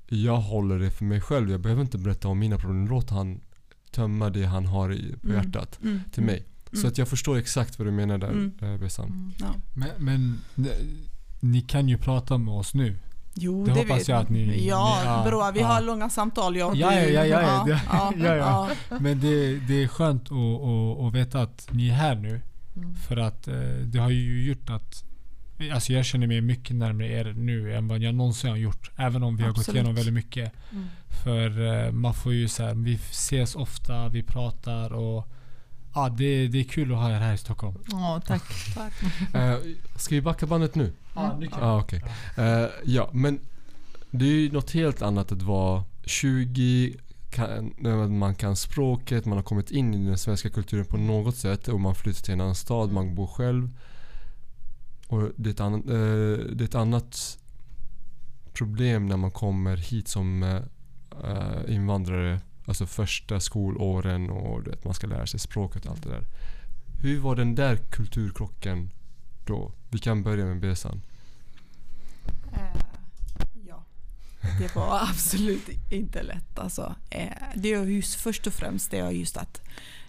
[0.10, 1.52] Jag håller det för mig själv.
[1.52, 2.88] Jag behöver inte berätta om mina problem.
[2.88, 3.40] Låt han
[3.92, 5.44] tömma det han har i, på Mm.
[5.44, 6.00] hjärtat Mm.
[6.12, 6.44] till mig.
[6.72, 6.88] Så Mm.
[6.92, 8.52] att jag förstår exakt vad du menar där Mm.
[8.62, 9.06] eh, Bessan.
[9.08, 9.32] Mm.
[9.40, 9.46] Ja.
[9.74, 10.40] Men, men
[11.40, 12.96] ni kan ju prata med oss nu.
[13.40, 15.52] Jo, Det det, hoppas vet jag att ni- Ja, ni- ja, bra.
[15.54, 15.68] Vi ja.
[15.68, 16.96] har långa samtal jag och Ja, du.
[16.96, 17.80] ja, ja, ja, ja,
[18.18, 18.36] ja, ja.
[18.90, 18.98] ja.
[19.00, 22.42] Men det, det är skönt att, att, att veta att ni är här nu.
[22.76, 22.96] Mm.
[22.96, 25.04] För att eh, det har ju gjort att
[25.74, 28.92] Alltså jag känner mig mycket närmare er nu än vad jag någonsin har gjort.
[28.96, 29.76] Även om vi har gått Absolut.
[29.76, 30.52] igenom väldigt mycket.
[30.72, 30.86] Mm.
[31.24, 35.28] För eh, man får ju så här, vi ses ofta, vi pratar och
[35.94, 37.76] ja, det, det är kul att ha er här i Stockholm.
[37.94, 38.44] Åh, tack.
[39.34, 39.58] Eh,
[39.96, 40.94] ska vi backa bandet nu?
[41.16, 42.04] Ja, nu kan Ah, okej.
[42.38, 43.40] Eh, ja, men
[44.12, 46.96] det är ju något helt annat att vara 20,
[47.30, 51.36] kan, när man kan språket, man har kommit in i den svenska kulturen på något
[51.36, 53.70] sätt och man flyttar till en annan stad, man bor själv.
[55.08, 57.40] Och det är ett annat, eh, det är ett annat
[58.54, 62.42] problem när man kommer hit som eh, invandrare.
[62.66, 66.26] Alltså första skolåren och du vet, man ska lära sig språket och allt det där.
[67.02, 68.90] Hur var den där kulturkrocken
[69.46, 69.72] då?
[69.90, 71.02] Vi kan börja med Besan.
[72.54, 72.82] Eh,
[73.68, 73.84] ja.
[74.60, 76.60] det var absolut inte lätt.
[76.60, 79.62] Alltså, eh, det är just först och främst det är just att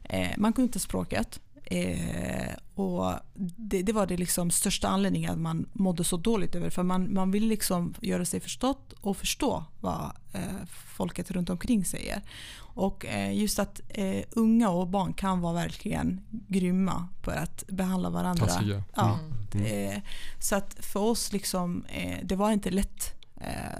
[0.04, 1.40] eh, man kunde inte språket.
[1.70, 3.12] Eh, och
[3.56, 7.14] det, det var det liksom största anledningen att man mådde så dåligt över För man,
[7.14, 10.40] man vill liksom göra sig förstått och förstå vad eh,
[10.96, 12.22] folket runt omkring säger.
[12.60, 18.10] Och eh, just att eh, unga och barn kan vara verkligen grymma på att behandla
[18.10, 18.46] varandra.
[18.96, 19.18] Ja,
[19.54, 19.92] Mm.
[19.94, 20.02] eh,
[20.40, 23.14] så att för oss liksom, eh, det var inte lätt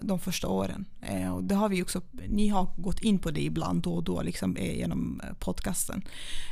[0.02, 0.84] de första åren.
[1.02, 4.04] Eh, och det har vi också, ni har gått in på det ibland då och
[4.04, 6.02] då liksom, eh, genom eh, podcasten.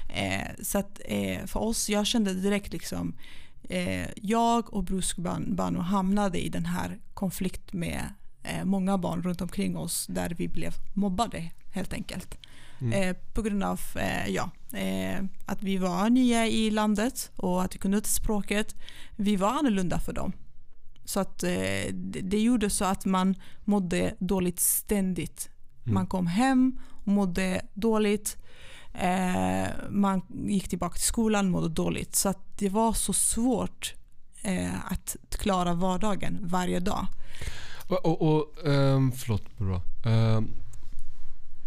[0.09, 3.15] Eh, så att eh, för oss, jag kände direkt liksom,
[3.69, 8.01] eh, jag och Bruce Ban- Bano hamnade i den här konflikt med
[8.43, 12.39] eh, många barn runt omkring oss där vi blev mobbade helt enkelt.
[12.93, 17.75] Eh, på grund av eh, ja, eh, att vi var nya i landet och att
[17.75, 18.75] vi kunde inte språket.
[19.17, 20.33] Vi var annorlunda för dem.
[21.07, 21.93] Så att eh,
[22.23, 25.51] det, gjorde så att man mådde dåligt ständigt.
[25.85, 28.37] Man kom hem och mådde dåligt.
[28.95, 32.17] Eh, man gick tillbaka till skolan och mådde dåligt.
[32.17, 33.95] Så att det var så svårt
[34.43, 37.07] eh, att klara vardagen varje dag.
[37.89, 39.83] Och, och, och um, förlåt bra.
[40.07, 40.55] Um,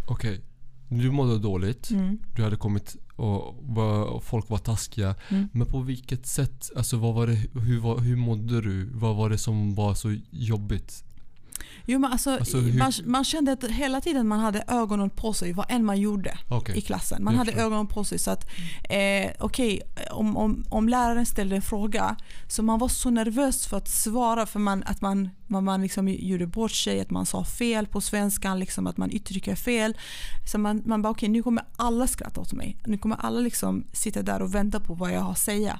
[0.07, 0.41] Okej,
[0.89, 1.89] du mådde dåligt.
[1.89, 2.17] Mm.
[2.35, 3.77] Du hade kommit och,
[4.15, 5.15] och folk var taskiga.
[5.29, 5.49] Mm.
[5.53, 6.69] Men på vilket sätt?
[6.75, 8.85] Alltså vad var det, hur, hur mådde du?
[8.93, 11.03] Vad var det som var så jobbigt?
[11.85, 15.33] Jo, men alltså, Alltså, hur- man, man kände att hela tiden man hade ögonen på
[15.33, 16.37] sig vad än man gjorde.
[16.49, 16.77] Okej.
[16.77, 17.23] i klassen.
[17.23, 18.19] Man hade ögonen på sig.
[18.19, 18.49] Så att,
[18.89, 22.15] eh, okej, om, om, om läraren ställde en fråga
[22.47, 26.07] så man var så nervös för att svara för man, att man, man, man liksom
[26.07, 29.97] gjorde bort sig, att man sa fel på svenskan, liksom, att man uttrycker fel.
[30.51, 32.77] Så man, man bara okej, nu kommer alla skratta åt mig.
[32.85, 35.79] Nu kommer alla liksom sitta där och vänta på vad jag har att säga.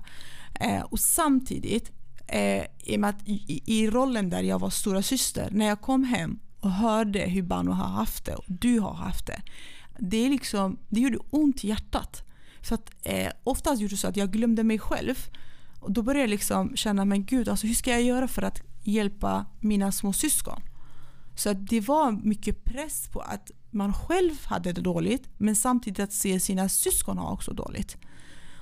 [0.60, 1.92] Eh, och samtidigt,
[2.32, 5.82] eh, i, och med att i, i rollen där jag var stora syster när jag
[5.82, 9.42] kom hem och hörde hur Bano har haft det och du har haft det
[10.00, 12.24] det, är liksom, det gjorde ont i hjärtat.
[12.62, 15.16] Så att, eh, oftast gjorde det så att jag glömde mig själv.
[15.80, 18.62] Och då började jag liksom känna, men gud, alltså, hur ska jag göra för att
[18.84, 20.62] hjälpa mina små syskon?
[21.36, 26.00] Så att det var mycket press på att man själv hade det dåligt, men samtidigt
[26.00, 27.98] att se sina syskon ha också dåligt.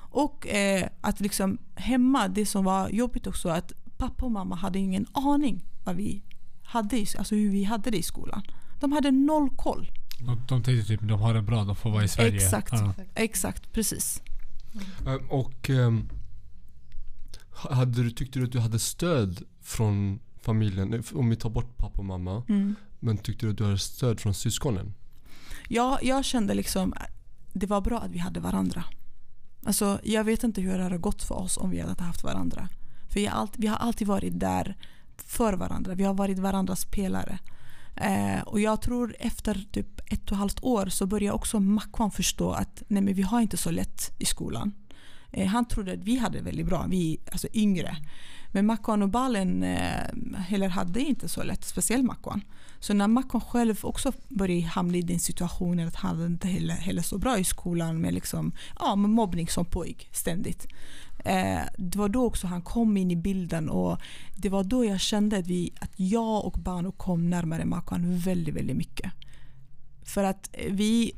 [0.09, 4.79] Och eh, att liksom hemma, det som var jobbigt också, att pappa och mamma hade
[4.79, 6.21] ingen aning vad vi
[6.63, 8.41] hade, i- alltså hur vi hade det i skolan.
[8.79, 9.91] De hade noll koll.
[10.19, 12.35] De, de tänkte typ de har det bra, de får vara i Sverige.
[12.35, 12.71] Exakt.
[12.73, 12.93] Ja.
[13.15, 14.21] Exakt, precis.
[15.07, 16.09] Ehm, och um,
[17.69, 21.03] hade du, tyckte du att du hade stöd från familjen?
[21.13, 22.43] Om vi tar bort pappa och mamma.
[22.49, 22.75] Mm.
[22.99, 24.93] Men tyckte du att du hade stöd från syskonen?
[25.67, 27.09] Jag, jag kände liksom att
[27.53, 28.83] det var bra att vi hade varandra.
[29.65, 32.69] Alltså, jag vet inte hur det hade gått för oss om vi hade haft varandra.
[33.09, 34.75] För jag, har vi har alltid varit där
[35.17, 35.95] för varandra.
[35.95, 37.39] Vi har varit varandras pelare.
[37.95, 42.11] Eh, och jag tror efter typ ett och ett halvt år så började också Makwan
[42.11, 44.73] förstå att nej men vi har inte så lätt i skolan.
[45.31, 47.97] Eh, han trodde att vi hade väldigt bra, vi alltså yngre.
[48.57, 52.41] Men Makwan och Balen eh, heller hade inte så lätt, speciellt Makwan.
[52.79, 57.01] Så när Makwan själv också började hamna i den situationen att han inte heller, heller
[57.01, 60.67] så bra i skolan med, liksom, ja, med mobbning som pågick ständigt.
[61.25, 64.01] Eh, det var då också han kom in i bilden och
[64.37, 68.55] det var då jag kände att, vi, att jag och Bano kom närmare Makwan väldigt,
[68.55, 69.11] väldigt mycket.
[70.03, 71.11] För att vi,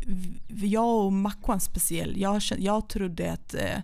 [0.47, 3.80] jag och Makwan speciellt, jag, jag trodde att, eh,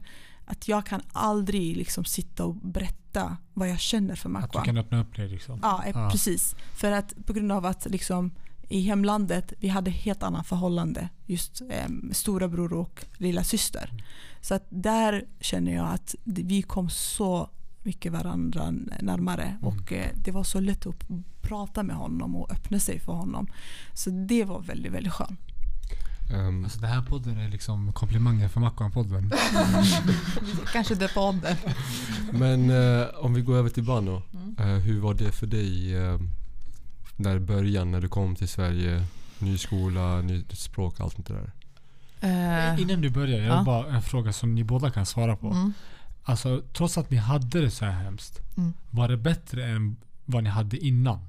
[0.46, 3.05] att jag kan aldrig liksom sitta och berätta
[3.54, 5.60] vad jag känner för Att du kan öppna upp dig liksom.
[5.64, 6.10] Ja, Ja.
[6.12, 6.56] precis.
[6.76, 8.32] För att på grund av att liksom,
[8.70, 11.10] i hemlandet vi hade helt annat förhållande.
[11.26, 13.90] Just eh, storebror och lilla syster.
[14.42, 17.50] Så att där känner jag att vi kom så
[17.84, 19.58] mycket varandra närmare.
[19.62, 21.04] Och eh, det var så lätt att
[21.42, 23.48] prata med honom och öppna sig för honom.
[23.94, 25.40] Så det var väldigt, väldigt skönt.
[26.30, 29.32] Ehm, Alltså det här podden är liksom komplimanger för Mackan-podden.
[30.74, 31.58] Kanske döpa om den.
[32.32, 34.22] men eh, om vi går över till Bano.
[34.34, 34.56] Mm.
[34.60, 36.20] Eh, hur var det för dig eh,
[37.16, 39.06] där i början när du kom till Sverige?
[39.40, 41.52] Ny skola, nytt språk, allt det där.
[42.22, 43.54] Eh, Innan du börjar, jag Ja.
[43.56, 45.48] har bara en fråga som ni båda kan svara på.
[45.52, 45.74] mm.
[46.24, 48.40] Alltså trots att ni hade det så här hemskt.
[48.58, 48.74] Mm.
[48.92, 51.20] Var det bättre än vad ni hade innan?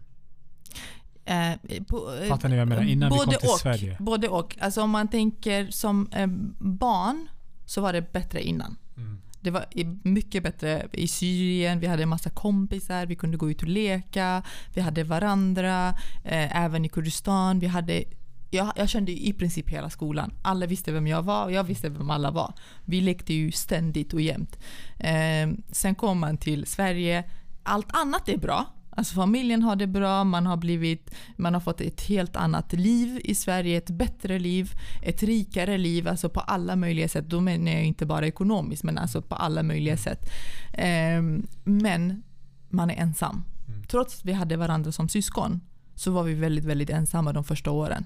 [1.26, 2.82] Eh, på, eh, Fattar ni vad jag menar?
[2.82, 3.96] Innan vi kom både till och, Sverige.
[4.00, 4.56] Både och.
[4.60, 6.26] Alltså om man tänker som eh,
[6.58, 7.28] barn
[7.64, 8.76] så var det bättre innan.
[8.96, 9.20] Mm.
[9.40, 9.66] Det var
[10.02, 11.80] mycket bättre i Syrien.
[11.80, 13.06] Vi hade en massa kompisar.
[13.06, 14.42] Vi kunde gå ut och leka.
[14.74, 15.88] Vi hade varandra.
[16.24, 17.58] Eh, även i Kurdistan.
[17.58, 18.04] Vi hade,
[18.50, 20.32] jag, jag kände i princip hela skolan.
[20.42, 22.54] Alla visste vem jag var och jag visste vem alla var.
[22.84, 24.58] Vi lekte ju ständigt och jämt.
[24.98, 27.24] Eh, sen kom man till Sverige.
[27.62, 28.75] Allt annat är bra.
[28.96, 33.20] Alltså familjen har det bra, man har, blivit, man har fått ett helt annat liv
[33.24, 37.28] i Sverige, ett bättre liv, ett rikare liv, alltså på alla möjliga sätt.
[37.28, 40.30] Då menar jag inte bara ekonomiskt, men alltså på alla möjliga sätt.
[40.72, 42.22] Ehm, men
[42.68, 43.44] man är ensam.
[43.88, 45.61] Trots att vi hade varandra som syskon
[45.94, 48.04] så var vi väldigt, väldigt ensamma de första åren.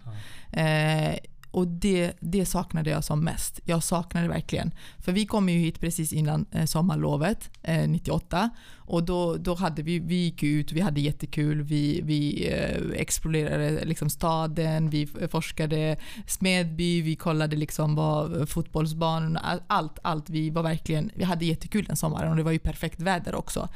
[1.51, 3.61] Och det, det saknade jag som mest.
[3.65, 4.71] Jag saknade verkligen.
[4.99, 8.51] För vi kom ju hit precis innan eh, sommarlovet, eh, 98.
[8.77, 13.85] Och då, då hade vi, vi gick ut, vi hade jättekul, vi, vi eh, explorerade
[13.85, 20.31] liksom staden, vi forskade Smedby, vi kollade liksom vad fotbollsbanorna, allt, allt.
[20.31, 23.69] Vi var verkligen, vi hade jättekul den sommaren och det var ju perfekt väder också.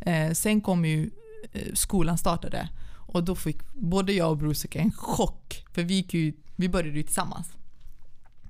[0.00, 1.10] Eh, sen kom ju
[1.52, 2.68] eh, skolan startade
[3.06, 5.64] och då fick både jag och Brusek en chock.
[5.72, 7.52] För vi, gick ju, vi började ju tillsammans.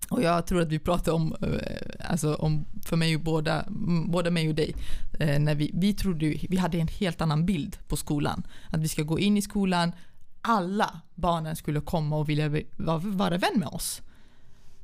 [0.08, 3.64] Och jag tror att vi pratade om, eh, alltså om för mig och båda,
[4.06, 4.74] både mig och dig,
[5.20, 8.46] eh, när vi, vi trodde ju, vi hade en helt annan bild på skolan.
[8.70, 9.92] Att vi ska gå in i skolan,
[10.40, 14.02] alla barnen skulle komma och vilja vara, vara vän med oss.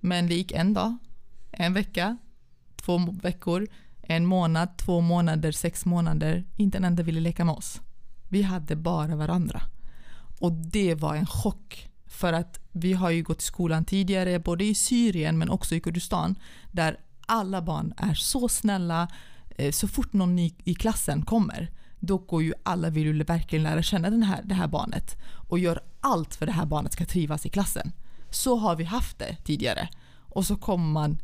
[0.01, 0.97] Men det gick en dag,
[1.51, 2.17] en vecka,
[2.77, 3.69] två veckor,
[4.03, 6.45] en månad, två månader, sex månader.
[6.57, 7.81] Inte en enda ville leka med oss.
[8.33, 9.63] Vi hade bara varandra.
[10.39, 11.89] Och det var en chock.
[12.07, 15.81] För att vi har ju gått i skolan tidigare, både i Syrien men också i
[15.81, 16.35] Kurdistan,
[16.71, 19.09] där alla barn är så snälla.
[19.57, 23.63] Eh, så fort någon ny i klassen kommer, då går ju alla vill ju verkligen
[23.63, 25.17] lära känna den här, det här barnet
[25.49, 27.93] och gör allt för det här barnet ska trivas i klassen.
[28.31, 29.89] Så har vi haft det tidigare.
[30.29, 31.19] Och så kommer man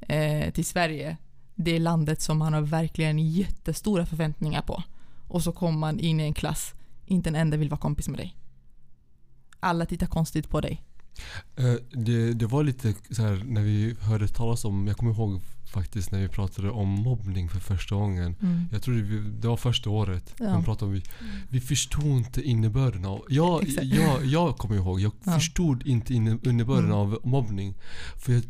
[0.00, 1.16] eh, till Sverige,
[1.54, 4.82] det landet som man har verkligen jättestora förväntningar på.
[5.32, 6.74] Och så kommer man in i en klass,
[7.06, 8.36] inte en enda vill vara kompis med dig.
[9.60, 10.82] Alla tittar konstigt på dig.
[11.56, 15.40] Eh, det, det var lite så här när vi hörde talas om, jag kommer ihåg
[15.72, 18.36] faktiskt när vi pratade om mobbning för första gången.
[18.42, 18.64] Mm.
[18.72, 20.34] Jag tror det, det var första året.
[20.38, 20.58] Ja.
[20.58, 21.02] Vi, pratade om, vi,
[21.48, 23.24] vi förstod inte innebörden av...
[23.28, 23.86] Jag, Exakt.
[23.86, 25.32] jag, jag kommer ihåg, jag Ja.
[25.32, 26.96] förstod inte inne, innebörden Mm.
[26.96, 27.74] av mobbning.
[28.16, 28.42] För jag,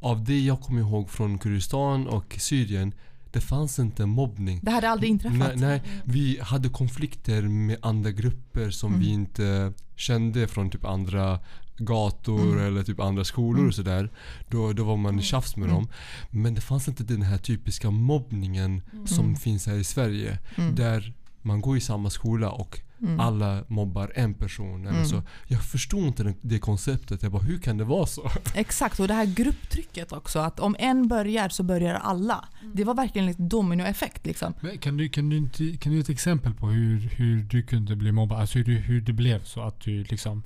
[0.00, 2.92] av det jag kommer ihåg från Kurdistan och Syrien,
[3.30, 4.60] det fanns inte mobbning.
[4.62, 5.38] Det hade aldrig inträffat.
[5.38, 9.00] Nej, nej, vi hade konflikter med andra grupper som Mm.
[9.00, 11.40] vi inte kände från typ andra
[11.78, 12.66] gator Mm.
[12.66, 13.68] eller typ andra skolor Mm.
[13.68, 14.10] och sådär.
[14.48, 15.74] Då, då var man i tjafs med Mm.
[15.76, 15.88] dem.
[16.30, 19.36] Men det fanns inte den här typiska mobbningen som Mm.
[19.36, 20.38] finns här i Sverige.
[20.56, 20.74] Mm.
[20.74, 21.12] Där
[21.42, 23.20] man går i samma skola och Mm.
[23.20, 24.80] alla mobbar en person.
[24.86, 25.04] Eller Mm.
[25.08, 25.22] så.
[25.46, 27.22] Jag förstod inte det, det konceptet.
[27.22, 28.30] Jag bara, hur kan det vara så?
[28.54, 30.38] Exakt, och det här grupptrycket också.
[30.38, 32.44] Att om en börjar så börjar alla.
[32.74, 34.26] Det var verkligen en dominoeffekt.
[34.26, 34.54] Liksom.
[34.60, 37.62] Men Kan du, kan, du inte, kan du ge ett exempel på hur, hur du
[37.62, 38.40] kunde bli mobbad?
[38.40, 40.42] Alltså hur, du, hur det blev så att du liksom...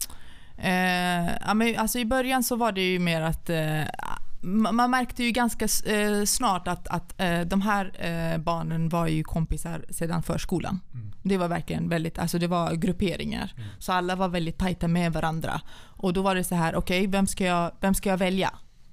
[0.56, 3.82] Eh, ja, men alltså I början så var det ju mer att eh,
[4.42, 9.24] man märkte ju ganska eh, snart att, att eh, de här eh, barnen var ju
[9.24, 10.80] kompisar sedan förskolan.
[10.94, 11.12] Mm.
[11.22, 13.54] Det var verkligen väldigt, alltså det var grupperingar.
[13.78, 15.60] Så alla var väldigt tajta med varandra.
[15.78, 18.50] Och då var det så här, okej vem, ska jag, vem ska jag välja?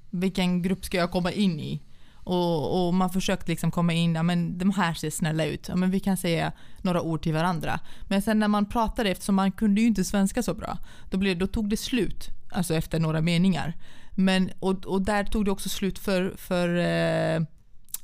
[0.09, 1.81] Vilken grupp ska jag komma in i?
[2.13, 5.67] Och, och man försökte liksom komma in, ja men de här ser snälla ut.
[5.69, 7.79] Ja, men vi kan säga några ord till varandra.
[8.07, 10.77] Men sen när man pratade, eftersom man kunde ju inte svenska så bra,
[11.09, 12.29] då, blev, då tog det slut.
[12.51, 13.73] Alltså efter några meningar.
[14.19, 17.41] Men, och, och där tog det också slut för, för eh,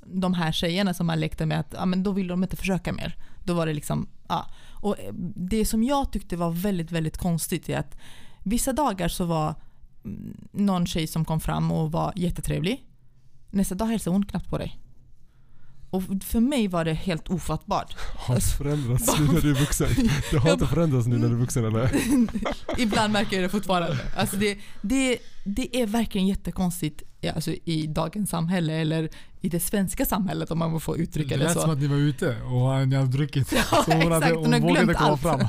[0.05, 2.93] de här tjejerna som man lekte med, att ja, men då ville de inte försöka
[2.93, 3.15] mer.
[3.43, 4.45] Då var det liksom, ja.
[4.81, 7.97] Och eh, det som jag tyckte var väldigt, väldigt konstigt är att
[8.43, 9.55] vissa dagar så var
[10.05, 12.85] mm, någon tjej som kom fram och var jättetrevlig.
[13.49, 14.79] Nästa dag hälsade hon knappt på dig.
[15.95, 17.95] Och för mig var det helt ofattbart.
[18.15, 19.87] Har det förändrats nu när du är vuxen?
[20.31, 21.89] Det har inte förändrats nu när du är vuxen eller?
[22.77, 23.97] Ibland märker jag det fortfarande.
[24.17, 27.03] Alltså det, det, det är verkligen jättekonstigt
[27.35, 29.09] alltså i dagens samhälle eller
[29.41, 31.59] i det svenska samhället om man får Det uttrycka det, lät så.
[31.59, 33.53] som att ni var ute och ni hade druckit.
[33.71, 34.33] Ja, så hon, hade.
[34.33, 35.21] Hon hon vågade komma allt.
[35.21, 35.39] fram.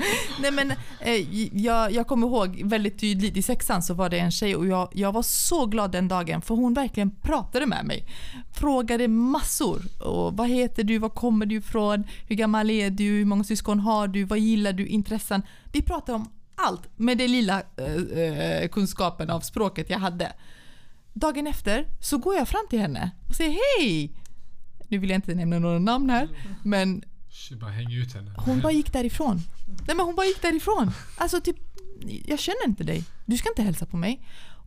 [0.40, 4.30] Nej men eh, jag, jag kommer ihåg väldigt tydligt i sexan så var det en
[4.30, 8.06] tjej och jag, jag var så glad den dagen för hon verkligen pratade med mig.
[8.52, 9.82] Frågade massor.
[10.02, 10.98] Och vad heter du?
[10.98, 12.04] Var kommer du ifrån?
[12.28, 13.04] Hur gammal är du?
[13.04, 14.24] Hur många syskon har du?
[14.24, 14.86] Vad gillar du?
[14.86, 15.42] Intressen?
[15.72, 20.32] Vi pratade om allt med den lilla eh, eh, kunskapen av språket jag hade.
[21.12, 24.10] Dagen efter så går jag fram till henne och säger hej!
[24.88, 26.28] Nu vill jag inte nämna några namn här
[26.62, 28.32] men Shit, bara häng ut henne.
[28.36, 29.40] hon bara gick därifrån.
[29.86, 30.90] Nej men hon bara gick därifrån.
[31.16, 31.56] Alltså typ,
[32.26, 33.04] jag känner inte dig.
[33.26, 34.20] Du ska inte hälsa på mig.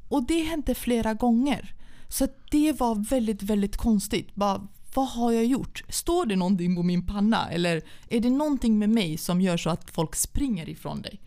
[0.10, 1.76] Och det hände flera gånger.
[2.08, 4.36] Så det var väldigt, väldigt konstigt.
[4.36, 5.84] Bara, vad har jag gjort?
[5.90, 7.50] Står det någonting på min panna?
[7.52, 11.20] Eller är det någonting med mig som gör så att folk springer ifrån dig?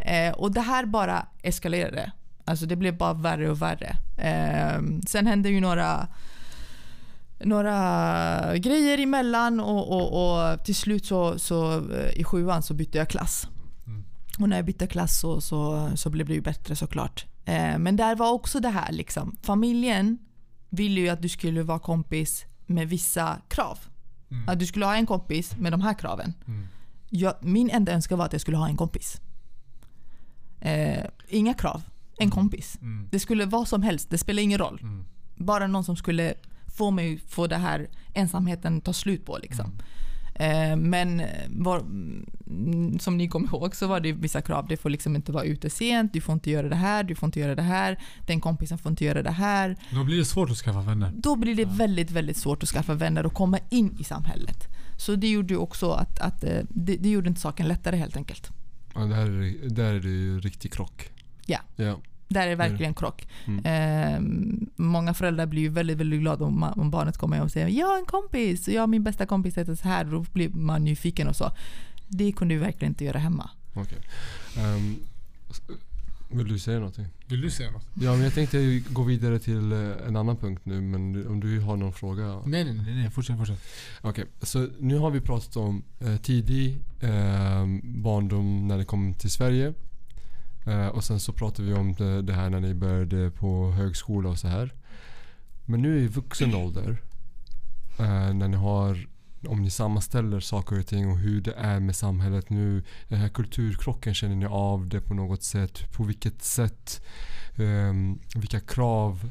[0.00, 2.12] Eh, och det här bara eskalerade.
[2.44, 3.96] Alltså det blev bara värre och värre.
[4.18, 6.08] Eh, sen hände ju några
[7.38, 10.08] några grejer emellan och, och,
[10.52, 13.48] och till slut så, så eh, i sjuan så bytte jag klass.
[13.86, 14.04] Mm.
[14.38, 17.26] Och när jag bytte klass så, så, så blev det ju bättre såklart.
[17.44, 19.36] Eh, men där var också det här liksom.
[19.42, 20.18] Familjen
[20.70, 23.78] ville ju att du skulle vara kompis med vissa krav.
[24.30, 24.48] Mm.
[24.48, 26.34] Att du skulle ha en kompis med de här kraven.
[26.46, 26.66] Mm.
[27.10, 29.20] Jag, min enda önskan var att jag skulle ha en kompis.
[30.60, 31.82] Eh, inga krav,
[32.18, 32.78] en kompis.
[32.80, 33.08] Mm.
[33.10, 34.78] Det skulle vara som helst, det spelar ingen roll.
[34.82, 35.04] Mm.
[35.36, 36.34] Bara någon som skulle
[36.76, 39.38] få mig få det här ensamheten ta slut på.
[39.38, 39.72] Liksom.
[40.34, 44.66] Eh, men var, mm, som ni kommer ihåg så var det vissa krav.
[44.68, 47.26] Det får liksom inte vara ute sent, du får inte göra det här, du får
[47.26, 49.76] inte göra det här, den kompisen får inte göra det här.
[49.90, 51.12] Då blir det svårt att skaffa vänner.
[51.16, 54.68] Då blir det väldigt, väldigt svårt att skaffa vänner och komma in i samhället.
[54.98, 58.16] Så det gjorde ju också att, att eh, det, det gjorde inte saken lättare helt
[58.16, 58.50] enkelt.
[58.94, 61.10] Ja, där, är, där är det ju riktig krock.
[61.46, 61.58] Ja.
[61.76, 61.96] ja.
[62.28, 63.28] Där är det verkligen krock.
[63.46, 63.64] Mm.
[63.64, 64.20] Eh,
[64.76, 67.98] många föräldrar blir ju väldigt, väldigt glada om, om barnet kommer och säger jag har
[67.98, 70.04] en kompis, jag och min bästa kompis heter så här.
[70.04, 71.50] Då blir man nyfiken och så.
[72.08, 73.50] Det kunde vi verkligen inte göra hemma.
[73.74, 73.98] Okej.
[74.58, 74.96] Ehm,
[75.50, 75.62] s-
[76.30, 77.06] vill du säga någonting?
[77.26, 77.88] Vill du säga något?
[77.94, 81.60] Ja, men jag tänkte gå vidare till eh, en annan punkt nu, men om du
[81.60, 82.24] har någon fråga?
[82.44, 83.10] Nej, nej, nej, nej.
[83.10, 83.62] fortsätt, fortsätt.
[84.00, 89.30] Okej, så nu har vi pratat om eh, tidig eh, barndom när ni kom till
[89.30, 89.74] Sverige.
[90.66, 94.28] Eh, och sen så pratade vi om det, det här när ni började på högskola
[94.28, 94.74] och så här.
[95.64, 97.02] Men nu i vuxen ålder,
[97.98, 99.08] eh, när ni har,
[99.48, 102.84] om ni sammanställer saker och ting och hur det är med samhället nu.
[103.08, 105.92] Den här kulturkrocken, känner ni av det på något sätt?
[105.92, 107.04] På vilket sätt?
[107.56, 109.30] Ehm, vilka krav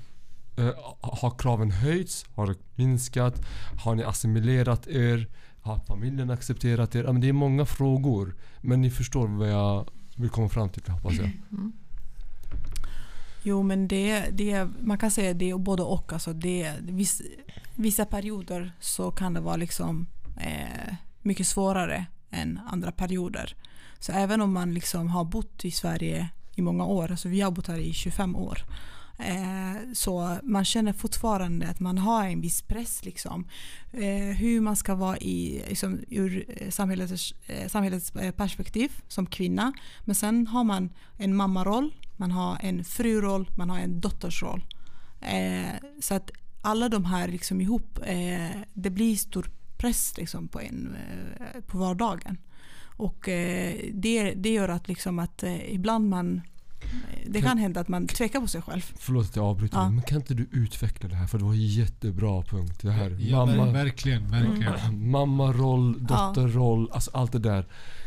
[0.57, 0.71] eh,
[1.01, 2.25] har kraven höjts?
[2.35, 3.45] Har det minskat?
[3.83, 5.27] Har ni assimilerat er?
[5.61, 7.03] Har familjen accepterat er?
[7.03, 8.35] Ja, men det är många frågor.
[8.61, 11.31] Men ni förstår vad jag vill komma fram till hoppas jag.
[13.43, 16.13] Jo, men det, det, man kan säga det är både och.
[16.13, 17.21] Alltså det, viss,
[17.75, 20.07] vissa perioder så kan det vara liksom,
[20.37, 23.55] eh, mycket svårare än andra perioder.
[23.99, 27.51] Så även om man liksom har bott i Sverige i många år, alltså vi har
[27.51, 28.59] bott här i 25 år,
[29.17, 33.05] eh, så man känner fortfarande att man har en viss press.
[33.05, 33.47] Liksom.
[33.91, 39.25] Eh, hur man ska vara i, liksom, ur eh, eh, samhällets, eh, samhällets perspektiv som
[39.25, 39.73] kvinna.
[40.05, 44.65] Men sen har man en mammaroll, man har en fruroll, man har en dottersroll.
[45.21, 50.59] Eh, så att alla de här liksom ihop, eh, det blir stor press liksom på,
[50.59, 52.37] en, eh, på vardagen.
[52.97, 56.41] Och eh, det, det gör att, liksom att eh, ibland man
[57.29, 58.91] det kan hända att man tvekar på sig själv.
[58.99, 59.89] Förlåt att jag avbryter Ja.
[59.89, 61.27] men kan inte du utveckla det här?
[61.27, 62.79] För det var en jättebra punkt.
[62.81, 63.17] Det här.
[63.19, 65.09] Ja, Mamma, verkligen, verkligen.
[65.09, 66.33] mammaroll, Ja.
[66.35, 67.65] dotterroll, alltså allt det där.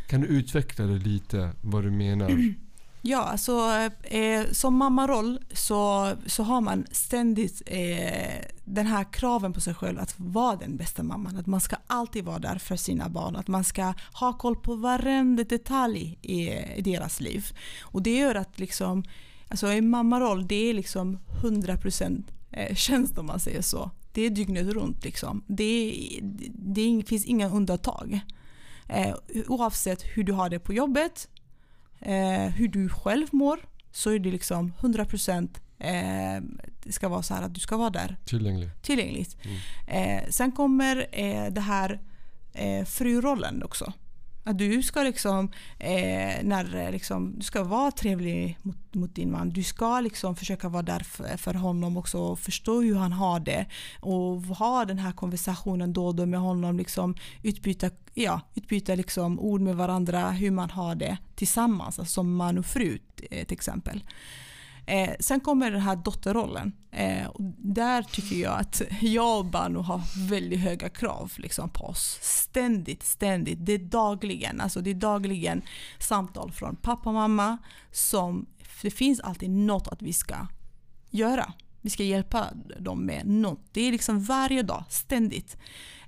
[0.09, 2.31] Kan du utveckla det lite, vad du menar?
[3.03, 3.71] Ja, alltså
[4.03, 9.99] eh, som mammaroll så, så har man ständigt eh, den här kraven på sig själv
[9.99, 11.37] att vara den bästa mamman.
[11.37, 13.37] Att man ska alltid vara där för sina barn.
[13.37, 17.47] Att man ska ha koll på varenda detalj i, i deras liv.
[17.83, 19.05] Och det gör att liksom,
[19.49, 23.91] alltså en mammaroll det är liksom 100% eh, tjänst om man säger så.
[24.13, 25.45] Det är dygnet runt liksom.
[25.47, 28.21] Det, det, det finns inga undantag.
[28.89, 29.15] Eh,
[29.49, 31.29] oavsett hur du har det på jobbet,
[32.01, 33.59] eh, hur du själv mår
[33.93, 36.43] så är det liksom 100% eh,
[36.83, 38.71] det ska vara så här att du ska vara där Tillgänglig.
[38.83, 39.37] tillgängligt.
[39.45, 40.19] Mm.
[40.23, 42.01] Eh, sen kommer eh, det här
[42.53, 43.93] eh, frurollen också.
[44.49, 49.31] Att du ska liksom, eh, när, eh, liksom, du ska vara trevlig mot, mot din
[49.31, 49.51] man.
[49.51, 53.41] Du ska liksom försöka vara där för, för honom också och förstå hur han har
[53.41, 53.67] det.
[54.01, 56.77] Och ha den här konversationen då och då med honom.
[56.77, 61.99] Liksom, utbyta ja, utbyta liksom ord med varandra, hur man har det tillsammans.
[61.99, 62.99] Alltså som man och fru
[63.31, 64.05] eh, till exempel.
[64.89, 66.73] Eh, sen kommer den här dotterrollen.
[66.91, 71.85] Eh, och där tycker jag att jag och Banu har väldigt höga krav liksom, på
[71.85, 72.19] oss.
[72.23, 73.67] Ständigt, ständigt.
[73.67, 74.61] Det är dagligen.
[74.61, 75.63] Alltså det är dagligen
[75.99, 77.59] samtal från pappa och mamma.
[77.93, 78.47] Som,
[78.83, 80.37] det finns alltid något att vi ska
[81.11, 81.53] göra.
[81.81, 82.47] Vi ska hjälpa
[82.79, 83.61] dem med något.
[83.73, 85.57] Det är liksom varje dag, ständigt.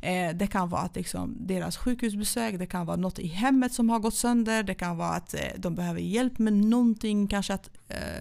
[0.02, 3.90] Eh, det kan vara att liksom deras sjukhusbesök, det kan vara något i hemmet som
[3.90, 7.70] har gått sönder, det kan vara att eh, de behöver hjälp med någonting, kanske att
[7.88, 8.19] eh,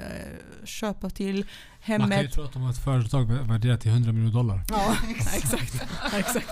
[0.70, 2.34] köpa till Man kan ju hemmet.
[2.34, 4.64] tro att de har ett företag värderat till 100 miljoner dollar.
[4.70, 5.84] Ja, exakt.
[6.18, 6.50] exakt.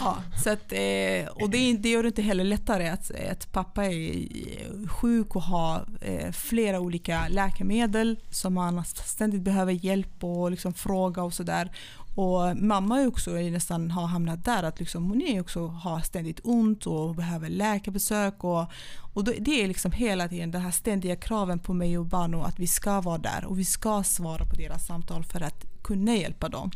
[0.00, 3.84] Ja, så att, eh, och det, det gör det inte heller lättare att, att pappa
[3.84, 10.74] är sjuk och har eh, flera olika läkemedel som han ständigt behöver hjälp och liksom
[10.74, 11.70] fråga och sådär.
[12.14, 16.40] Och mamma är också nästan har hamnat där att liksom hon är också har ständigt
[16.44, 18.44] ont och behöver läkarbesök.
[18.44, 18.66] Och,
[19.14, 22.58] och det är liksom hela tiden den här ständiga kraven på mig och Bano att
[22.58, 26.48] vi ska vara där och vi ska svara på deras samtal för att kunna hjälpa
[26.48, 26.70] dem.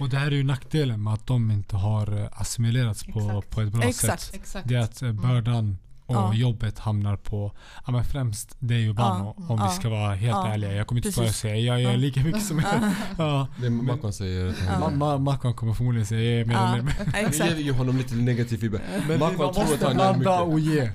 [0.00, 3.50] Och det här är ju nackdelen med att de inte har eh, assimilerats på, Exakt.
[3.50, 4.22] på ett bra Exakt.
[4.22, 4.34] sätt.
[4.34, 4.68] Exakt.
[4.68, 5.78] Det är att eh, bördan
[6.16, 6.34] och Ja.
[6.34, 7.52] jobbet hamnar på
[7.86, 9.68] ja, men främst dig och Bano om Ja.
[9.70, 10.48] vi ska vara helt Ja.
[10.48, 10.72] ärliga.
[10.72, 11.96] Jag kommer inte stå och säga jag gör Ja.
[11.96, 12.94] lika mycket som er.
[13.18, 13.46] Ja.
[13.60, 14.72] Det Mackan säger att Ja.
[14.72, 14.82] han...
[14.94, 16.76] Ma- Ma- Mackan kommer förmodligen säga jag är mer Ja,
[17.18, 17.56] än.
[17.56, 18.80] Vi ger honom lite negativ feedback.
[19.08, 20.40] Men Mackan man tror att måste han gör mycket.
[20.40, 20.90] och ge.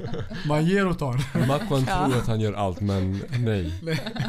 [0.48, 1.48] Man ger och tar.
[1.48, 2.06] Mackan Ja.
[2.08, 3.74] tror att han gör allt men nej.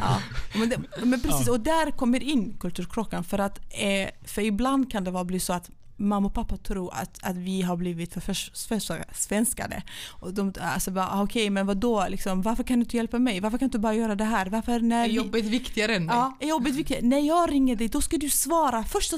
[0.01, 0.17] Ja.
[0.59, 3.23] Men, det, men precis, och där kommer in kulturkrocken.
[3.23, 5.69] För att eh, för ibland kan det vara bli så att
[5.99, 9.83] mamma och pappa tror att, att vi har blivit för för- svenskade.
[10.09, 13.39] Och de alltså bara, ah, okej men vadå, liksom, varför kan du inte hjälpa mig?
[13.39, 14.45] Varför kan du inte bara göra det här?
[14.45, 16.15] Varför när Är vi- jobbet viktigare än mig?
[16.15, 17.03] Ja, är jobbet viktigt?
[17.03, 18.83] När jag ringer dig, då ska du svara.
[18.83, 19.17] Första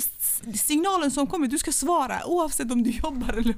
[0.56, 3.56] signalen som kommer, du ska svara oavsett om du jobbar eller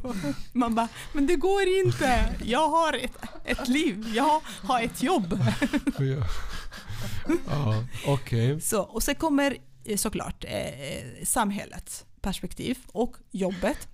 [0.57, 2.36] Man bara, men det går inte.
[2.45, 5.39] Jag har ett, ett liv, jag har ett jobb.
[5.99, 6.28] Ja,
[7.47, 8.61] ja okej.
[8.61, 13.88] Så, och sen kommer eh, såklart eh, samhällets perspektiv och jobbet.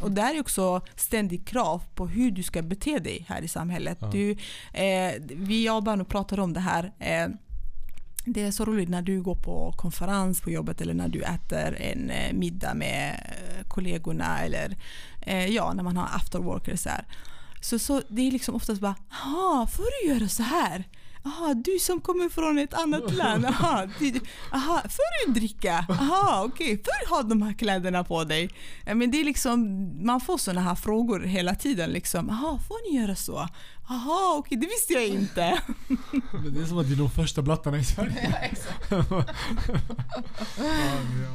[0.00, 3.98] Och där är också ständigt krav på hur du ska bete dig här i samhället.
[4.00, 4.06] Ja.
[4.06, 4.30] Du,
[4.72, 6.92] eh, vi och Bano pratar om det här.
[6.98, 7.28] Eh,
[8.24, 11.76] det är så roligt när du går på konferens på jobbet eller när du äter
[11.80, 14.76] en eh, middag med eh, kollegorna eller
[15.20, 17.04] eh, ja, när man har after work eller så här.
[17.60, 20.84] Så, så det är liksom oftast bara, jaha, får du göra så här?
[21.26, 24.20] Aha, du som kommer från ett annat land, aha, du,
[24.52, 25.86] aha får du dricka?
[25.88, 28.50] Aha, okej, får du ha de här kläderna på dig?
[28.84, 31.90] Ja, Men det är liksom, man får sådana här frågor hela tiden.
[31.90, 32.30] Liksom.
[32.30, 33.48] Aha, får ni göra så?
[33.88, 35.40] Aha, okej, det visste jag inte.
[36.54, 38.32] Det är som att det är de första blattarna i Sverige.
[38.32, 38.90] Ja, exakt.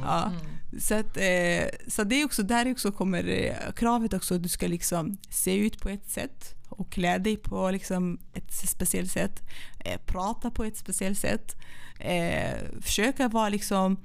[0.02, 0.24] Ja.
[0.26, 0.40] Mm.
[0.80, 4.48] Så, att, eh, så det är också, där också kommer eh, kravet också att du
[4.48, 9.42] ska liksom se ut på ett sätt och klä dig på liksom ett speciellt sätt.
[9.84, 11.56] Eh, prata på ett speciellt sätt.
[11.98, 13.96] Eh, försöka vara liksom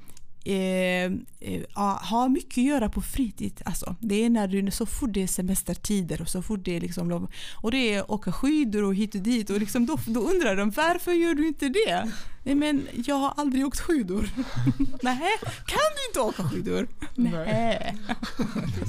[0.48, 3.62] Eh, eh, ha mycket att göra på fritid.
[3.66, 6.82] Alltså, det är när du, så fort det är semestertider och så fort det är
[6.82, 10.20] liksom lov, och det är åka skidor och hit och dit och liksom då, då
[10.20, 12.12] undrar de varför gör du inte det?
[12.48, 14.30] Nej men jag har aldrig åkt skidor.
[15.02, 15.30] Nej,
[15.66, 16.88] kan du inte åka skidor?
[17.16, 17.98] Nej.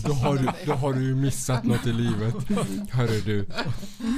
[0.07, 2.35] Då har, du, då har du missat något i livet.
[2.91, 3.47] Hörru du.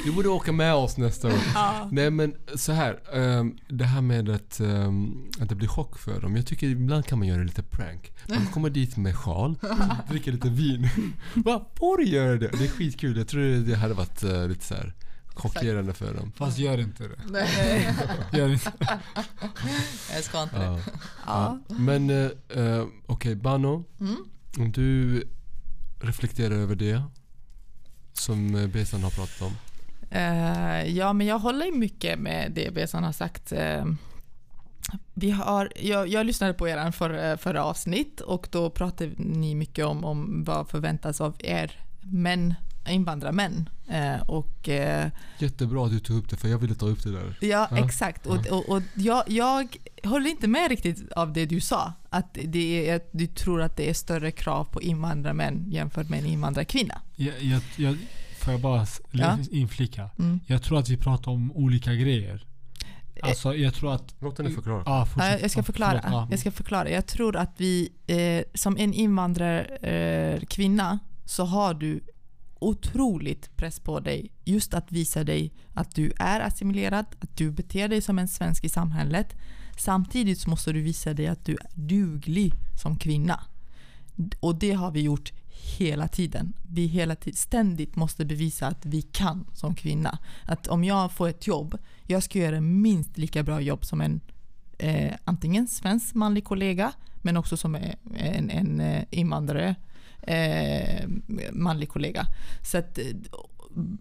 [0.04, 1.34] Du borde åka med oss nästa år.
[1.54, 1.88] Ja.
[1.92, 2.98] Nej men så här.
[3.12, 6.36] ehm, det här med att, ehm, att det blir chock för dem.
[6.36, 8.12] Jag tycker ibland kan man göra lite prank.
[8.28, 9.54] Man kommer dit med sjal,
[10.10, 10.88] dricker lite vin.
[11.34, 11.66] Va?
[11.78, 12.48] Får du göra det?
[12.58, 13.16] Det är skitkul.
[13.16, 14.94] Jag tror det hade varit eh, lite så här
[15.34, 16.32] chockerande för dem.
[16.36, 17.18] Fast gör inte det.
[17.30, 17.94] Nej,
[18.32, 18.72] Gör inte.
[20.14, 20.64] jag ska inte det.
[20.64, 20.78] Ja.
[21.26, 21.58] Ja.
[21.68, 23.84] Men eh, eh, okej, Bano.
[24.00, 24.16] Mm.
[24.58, 25.22] Om du
[26.00, 27.02] reflekterar över det
[28.12, 29.56] som eh, Besan har pratat om.
[30.10, 33.52] Eh, ja, men jag håller mycket med det Besan har sagt.
[33.52, 33.84] Eh,
[35.14, 39.84] vi har, jag, jag lyssnade på er förra, förra avsnitt och då pratade ni mycket
[39.84, 42.54] om, om vad förväntas av er män,
[42.90, 43.68] invandrarmän.
[43.88, 47.12] Eh, och eh, Jättebra att du tog upp det för jag ville ta upp det
[47.12, 47.38] där.
[47.40, 47.84] Ja, Ja.
[47.84, 48.26] exakt.
[48.26, 51.92] Och, och, och jag, jag håller inte med riktigt av det du sa.
[52.10, 56.18] Att det är, att du tror att det är större krav på invandrarmän jämfört med
[56.20, 57.00] en invandrarkvinna.
[57.16, 57.96] Jag, jag, jag,
[58.38, 59.38] får jag bara Ja.
[59.50, 60.10] inflika?
[60.18, 60.40] Mm.
[60.46, 62.46] Jag tror att vi pratar om olika grejer.
[63.22, 64.14] Alltså jag tror att...
[64.20, 64.82] Låt henne förklara.
[64.86, 65.40] Ja, Ja, fortsätt.
[65.42, 66.00] jag ska förklara.
[66.04, 66.28] Ja.
[66.30, 66.90] Jag ska förklara.
[66.90, 72.00] Jag tror att vi, eh, som en invandrarkvinna, eh, kvinna, så har du
[72.60, 77.88] otroligt press på dig just att visa dig att du är assimilerad, att du beter
[77.88, 79.36] dig som en svensk i samhället.
[79.78, 82.52] Samtidigt så måste du visa dig att du är duglig
[82.82, 83.40] som kvinna.
[84.40, 85.32] Och det har vi gjort
[85.78, 86.52] hela tiden.
[86.68, 90.18] Vi hela tiden, ständigt måste bevisa att vi kan som kvinna.
[90.44, 94.20] Att om jag får ett jobb, jag ska göra minst lika bra jobb som en
[94.78, 96.92] eh, antingen svensk manlig kollega
[97.22, 99.74] men också som en, en, en eh, invandrare
[100.22, 101.08] eh,
[101.52, 102.26] manlig kollega.
[102.62, 103.04] Så att eh,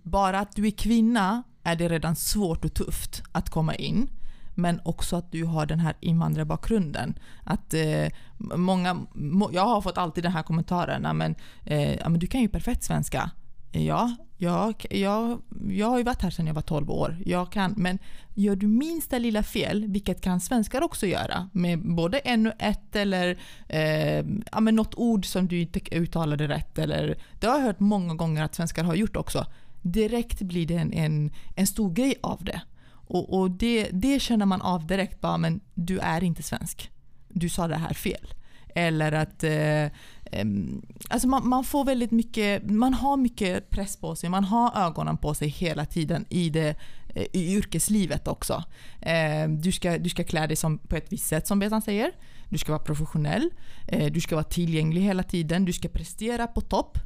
[0.04, 4.10] bara att du är kvinna är det redan svårt och tufft att komma in.
[4.56, 7.20] Men också att du har den här invandrarbakgrunden.
[7.44, 8.08] Att eh,
[8.38, 12.42] många, må, jag har fått alltid den här kommentaren, men, eh, ja, men du kan
[12.42, 13.32] ju perfekt svenska.
[13.72, 17.18] Ja, jag, jag, jag har ju varit här sedan jag var 12 år.
[17.26, 18.00] Jag kan, men
[18.34, 22.96] gör du minsta lilla fel, vilket kan svenskar också göra, med både en och ett
[22.96, 26.80] eller eh, ja, men något ord som du inte uttalade rätt.
[26.80, 29.46] Eller, det har jag hört många gånger att svenskar har gjort också.
[29.82, 32.62] Direkt blir det en, en, en stor grej av det.
[33.10, 36.92] Och, och det, det känner man av direkt, bara, men du är inte svensk.
[37.30, 38.34] Du sa det här fel.
[38.76, 39.86] Eller att eh,
[40.32, 44.88] Ehm, alltså man, man får väldigt mycket, man har mycket press på sig, man har
[44.88, 46.76] ögonen på sig hela tiden i det
[47.16, 48.64] eh, i yrkeslivet också.
[49.02, 52.12] Ehm, du, ska, du ska klä dig som, på ett visst sätt som Betan säger.
[52.50, 53.50] Du ska vara professionell.
[53.88, 55.66] Eh, du ska vara tillgänglig hela tiden.
[55.66, 56.98] Du ska prestera på topp.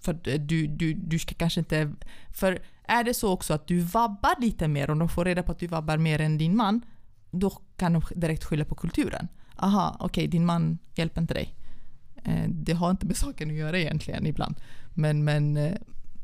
[0.00, 1.92] För eh, du, du, du ska kanske inte...
[2.34, 5.52] För är det så också att du vabbar lite mer, om de får reda på
[5.52, 6.80] att du vabbar mer än din man,
[7.30, 9.28] då kan de direkt skylla på kulturen.
[9.56, 11.55] Aha, okej, okay, din man hjälper inte dig.
[12.26, 14.54] Eh, det har inte med saken att göra egentligen ibland.
[14.94, 15.72] Men, men eh,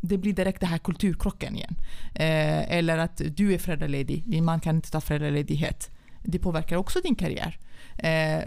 [0.01, 1.77] det blir direkt den här kulturkrocken igen.
[2.15, 5.91] Eh, eller att du är föräldraledig, din man kan inte ta föräldraledighet.
[6.23, 7.59] Det påverkar också din karriär.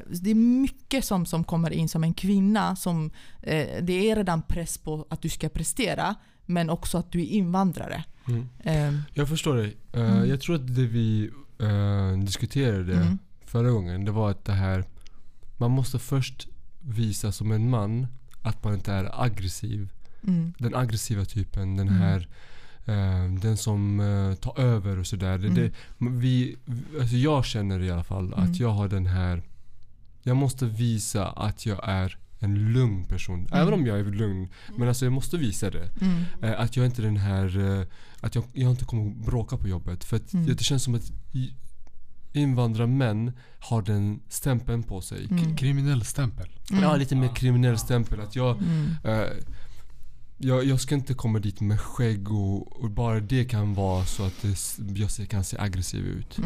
[0.09, 2.75] Det är mycket som, som kommer in som en kvinna.
[2.75, 3.11] Som,
[3.81, 8.03] det är redan press på att du ska prestera, men också att du är invandrare.
[8.27, 9.01] Mm.
[9.13, 9.77] Jag förstår dig.
[9.93, 10.29] Mm.
[10.29, 11.31] Jag tror att det vi
[12.25, 13.17] diskuterade mm.
[13.45, 14.85] förra gången, det var att det här,
[15.57, 16.47] man måste först
[16.87, 18.07] visa som en man
[18.41, 19.89] att man inte är aggressiv.
[20.27, 20.53] Mm.
[20.57, 22.01] Den aggressiva typen, den mm.
[22.01, 22.27] här
[22.89, 25.35] uh, den som uh, tar över och sådär.
[25.35, 25.55] Mm.
[25.55, 26.57] Det, vi,
[26.99, 28.53] alltså jag känner i alla fall att mm.
[28.53, 29.43] jag har den här
[30.23, 33.39] Jag måste visa att jag är en lugn person.
[33.39, 33.61] Mm.
[33.61, 34.49] Även om jag är lugn.
[34.77, 35.89] Men alltså jag måste visa det.
[36.43, 37.85] Uh, att jag inte är den här
[38.19, 40.03] Att jag, jag inte kommer bråka på jobbet.
[40.03, 41.11] För att det känns som att
[42.39, 45.25] invandrarmän har den stämpeln på sig.
[45.25, 45.55] Mm.
[45.55, 46.49] Kriminell stämpel.
[46.71, 46.83] Mm.
[46.83, 48.19] Ja, lite mer kriminell stämpel.
[48.19, 48.95] Att jag, mm.
[49.03, 49.27] äh,
[50.37, 54.23] jag, jag, ska inte komma dit med skägg och, och bara det kan vara så
[54.23, 56.39] att det, jag kan se aggressiv ut.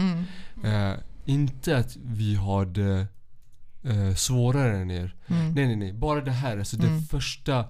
[0.63, 0.93] Äh,
[1.25, 3.07] inte att vi har det
[3.83, 5.15] äh, svårare än er.
[5.27, 5.53] Mm.
[5.53, 5.93] Nej, nej, nej.
[5.93, 6.57] Bara det här.
[6.57, 7.01] Alltså det mm.
[7.01, 7.65] första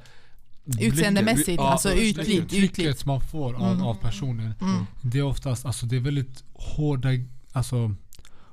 [0.78, 2.54] Utseendemässigt, ja, alltså ytligt.
[2.54, 3.82] Uttrycket man får av, mm.
[3.82, 4.54] av personen.
[4.62, 4.86] Mm.
[5.02, 7.10] Det är oftast, alltså det är väldigt hårda,
[7.52, 7.96] alltså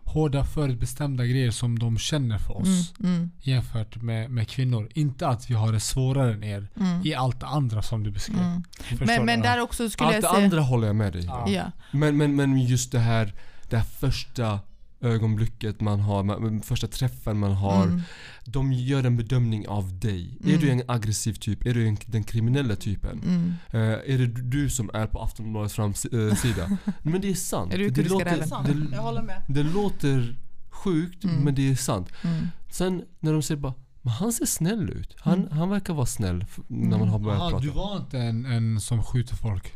[0.06, 2.94] hårda förutbestämda grejer som de känner för oss.
[3.00, 3.30] Mm, mm.
[3.40, 4.88] Jämfört med, med kvinnor.
[4.94, 7.00] Inte att vi har det svårare än er mm.
[7.04, 8.38] i allt det andra som du beskrev.
[8.38, 8.62] Mm.
[9.00, 10.30] Men, men där också skulle allt jag säga...
[10.30, 11.72] Allt det andra håller jag med dig ja.
[11.90, 13.34] men, men, men just det här,
[13.70, 14.60] det här första
[15.00, 17.84] ögonblicket man har, man, första träffen man har.
[17.84, 18.00] Mm.
[18.44, 20.38] De gör en bedömning av dig.
[20.40, 20.54] Mm.
[20.54, 21.66] Är du en aggressiv typ?
[21.66, 23.22] Är du en, den kriminella typen?
[23.24, 23.54] Mm.
[23.74, 26.66] Uh, är det du som är på Aftonbladets framsida?
[26.86, 27.74] Uh, men det är sant.
[27.74, 29.42] Är du det, låter, det, det, Jag håller med.
[29.48, 30.36] Det låter
[30.70, 31.36] sjukt mm.
[31.36, 32.08] men det är sant.
[32.22, 32.46] Mm.
[32.70, 33.74] Sen när de säger bara
[34.06, 35.16] men han ser snäll ut.
[35.18, 35.58] Han, mm.
[35.58, 37.64] han verkar vara snäll när man har börjat Aha, prata.
[37.64, 39.75] Du var inte en, en som skjuter folk?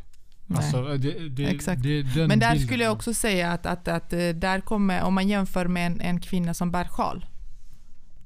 [0.57, 1.83] Alltså, det, det, Exakt.
[1.83, 2.67] Det, Men där bilden.
[2.67, 6.01] skulle jag också säga att, att, att eh, där kommer, om man jämför med en,
[6.01, 7.25] en kvinna som bär sjal.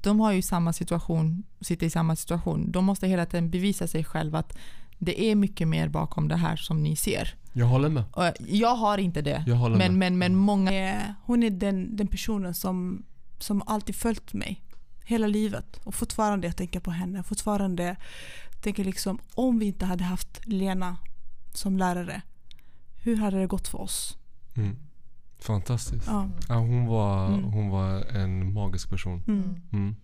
[0.00, 2.72] De har ju samma situation, sitter i samma situation.
[2.72, 4.58] De måste hela tiden bevisa sig själva att
[4.98, 7.34] det är mycket mer bakom det här som ni ser.
[7.52, 8.04] Jag håller med.
[8.46, 9.44] Jag har inte det.
[9.46, 10.12] Jag håller men, med.
[10.12, 11.02] men, men många...
[11.24, 13.04] Hon är den, den personen som,
[13.38, 14.62] som alltid följt mig
[15.04, 15.80] hela livet.
[15.84, 17.22] Och fortfarande jag tänker på henne.
[17.22, 17.96] Fortfarande
[18.60, 20.96] tänker liksom om vi inte hade haft Lena
[21.56, 22.22] som lärare.
[22.96, 24.16] Hur hade det gått för oss?
[24.54, 24.76] Mm.
[25.38, 26.06] Fantastiskt.
[26.06, 26.28] Ja.
[26.48, 26.54] ja.
[26.54, 27.44] hon, var, mm.
[27.44, 29.22] hon var en magisk person.
[29.26, 29.42] Mm.
[29.42, 29.56] mm.
[29.72, 29.96] mm.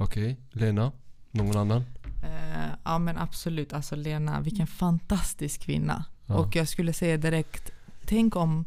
[0.00, 0.36] Okej, okay.
[0.50, 0.92] Lena?
[1.30, 1.84] Någon annan?
[2.24, 3.72] Uh, ja men absolut.
[3.72, 6.04] Alltså Lena, vilken fantastisk kvinna.
[6.26, 6.34] Ja.
[6.34, 7.70] Och jag skulle säga direkt,
[8.04, 8.64] tänk om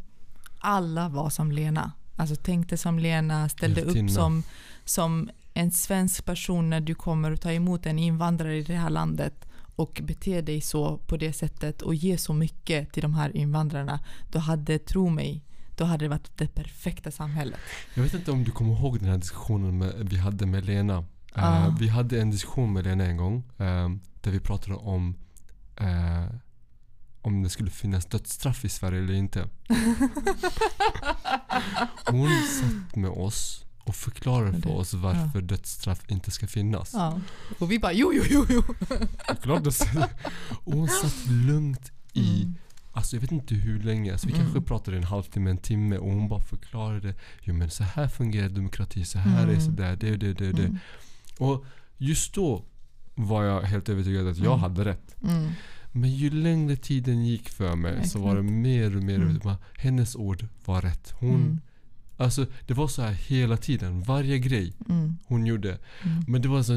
[0.60, 1.92] alla var som Lena.
[2.16, 4.44] Alltså tänkte som Lena, ställde upp som,
[4.86, 8.90] som en svensk person när du kommer och tar emot en invandrare i det här
[8.90, 13.38] landet och bete dig så på det sättet och ge så mycket till de här
[13.38, 14.00] invandrarna,
[14.32, 15.44] då hade, tro mig,
[15.76, 17.60] då hade det varit det perfekta samhället.
[17.94, 21.06] Jag vet inte om du kommer ihåg den här diskussionen med, vi hade med Lena.
[21.34, 21.68] Ah.
[21.68, 23.90] Uh, vi hade en diskussion med Lena en gång uh,
[24.22, 25.16] där vi pratade om
[25.82, 26.36] uh,
[27.22, 29.50] om det skulle finnas dödsstraff i Sverige eller inte.
[32.06, 35.42] Hon satt med oss och förklarar för oss varför ja.
[35.42, 36.92] dödsstraff inte ska finnas.
[36.94, 37.20] Ja.
[37.60, 38.64] Och vi bara jo, jo, jo, jo.
[40.64, 42.56] och hon satt lugnt i, mm.
[42.92, 44.46] alltså jag vet inte hur länge, alltså vi mm.
[44.46, 48.50] kanske pratade en halvtimme, en timme och hon bara förklarade, jo men så här fungerar
[48.50, 49.56] demokrati, så här mm.
[49.56, 50.64] är sådär, det, det, det, det.
[50.64, 50.78] Mm.
[51.40, 51.66] Och
[51.98, 52.66] just då
[53.16, 54.60] var jag helt övertygad att jag mm.
[54.60, 55.16] hade rätt.
[55.24, 55.52] Mm.
[55.92, 59.58] Men ju längre tiden gick för mig så var det mer och mer, mm.
[59.78, 61.14] hennes ord var rätt.
[61.20, 61.62] Hon
[62.18, 64.02] Alltså det var så här hela tiden.
[64.02, 65.18] Varje grej mm.
[65.26, 65.70] hon gjorde.
[66.04, 66.24] Mm.
[66.28, 66.74] Men det var så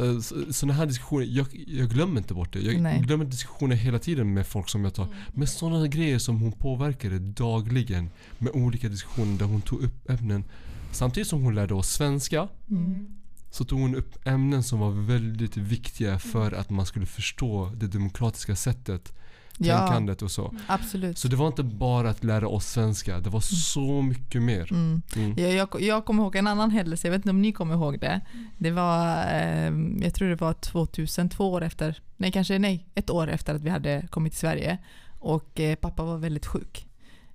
[0.00, 0.20] uh,
[0.50, 2.60] sådana här diskussioner, jag, jag, glömmer inte bort det.
[2.60, 3.00] Jag Nej.
[3.00, 5.04] glömmer diskussioner hela tiden med folk som jag tar.
[5.04, 5.16] Mm.
[5.32, 10.44] Men sådana grejer som hon påverkade dagligen med olika diskussioner där hon tog upp ämnen.
[10.92, 13.06] Samtidigt som hon lärde oss svenska mm.
[13.50, 17.86] så tog hon upp ämnen som var väldigt viktiga för att man skulle förstå det
[17.86, 19.12] demokratiska sättet
[19.58, 20.54] tänkandet och så.
[20.66, 21.18] Absolut.
[21.18, 23.42] Så det var inte bara att lära oss svenska, det var mm.
[23.42, 24.72] så mycket mer.
[24.72, 25.02] Mm.
[25.16, 25.34] Mm.
[25.38, 28.00] Jag, jag, jag kommer ihåg en annan händelse, jag vet inte om ni kommer ihåg
[28.00, 28.20] det.
[28.58, 33.10] Det var, eh, jag tror det var 2000, två år efter, nej kanske nej, ett
[33.10, 34.78] år efter att vi hade kommit till Sverige.
[35.18, 36.86] Och eh, pappa var väldigt sjuk.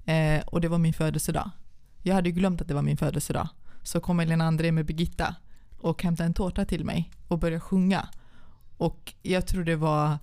[0.06, 1.50] Eh, och det var min födelsedag.
[2.02, 3.48] Jag hade glömt att det var min födelsedag.
[3.84, 5.36] Så kom Elena André med Birgitta
[5.80, 8.08] och hämtade en tårta till mig och började sjunga.
[8.78, 10.18] Och jag tror det var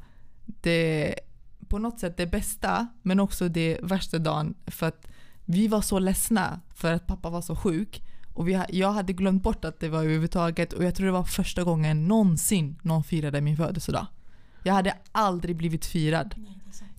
[0.46, 1.14] det,
[1.70, 5.06] på något sätt det bästa men också det värsta dagen för att
[5.44, 8.02] vi var så ledsna för att pappa var så sjuk.
[8.34, 11.24] Och vi, jag hade glömt bort att det var överhuvudtaget och jag tror det var
[11.24, 14.06] första gången någonsin någon firade min födelsedag.
[14.62, 16.34] Jag hade aldrig blivit firad.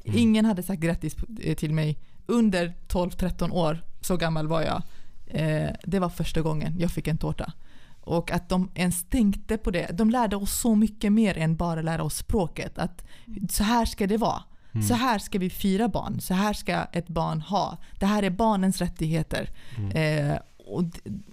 [0.04, 4.82] Ingen hade sagt grattis eh, till mig under 12-13 år, så gammal var jag.
[5.28, 7.54] Eh, det var första gången jag fick en tårta.
[8.02, 9.88] Och att de ens tänkte på det.
[9.94, 12.78] De lärde oss så mycket mer än bara lära oss språket.
[12.78, 13.04] Att
[13.50, 14.44] så här ska det vara.
[14.74, 14.88] Mm.
[14.88, 16.22] Så här ska vi fira barn.
[16.22, 17.78] Så här ska ett barn ha.
[18.00, 19.50] Det här är barnens rättigheter.
[19.94, 20.84] Eh, och,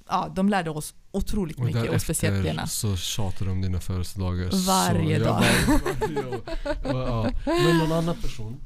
[0.08, 1.68] ja, de lärde oss otroligt Mm.
[1.68, 2.66] Och mycket och speciellt Lena.
[2.66, 4.66] så tjatar de om dina födelsedagar.
[4.66, 5.42] Varje så dag.
[5.64, 6.44] Bara,
[6.84, 7.30] ja, ja.
[7.46, 8.56] Men någon annan person?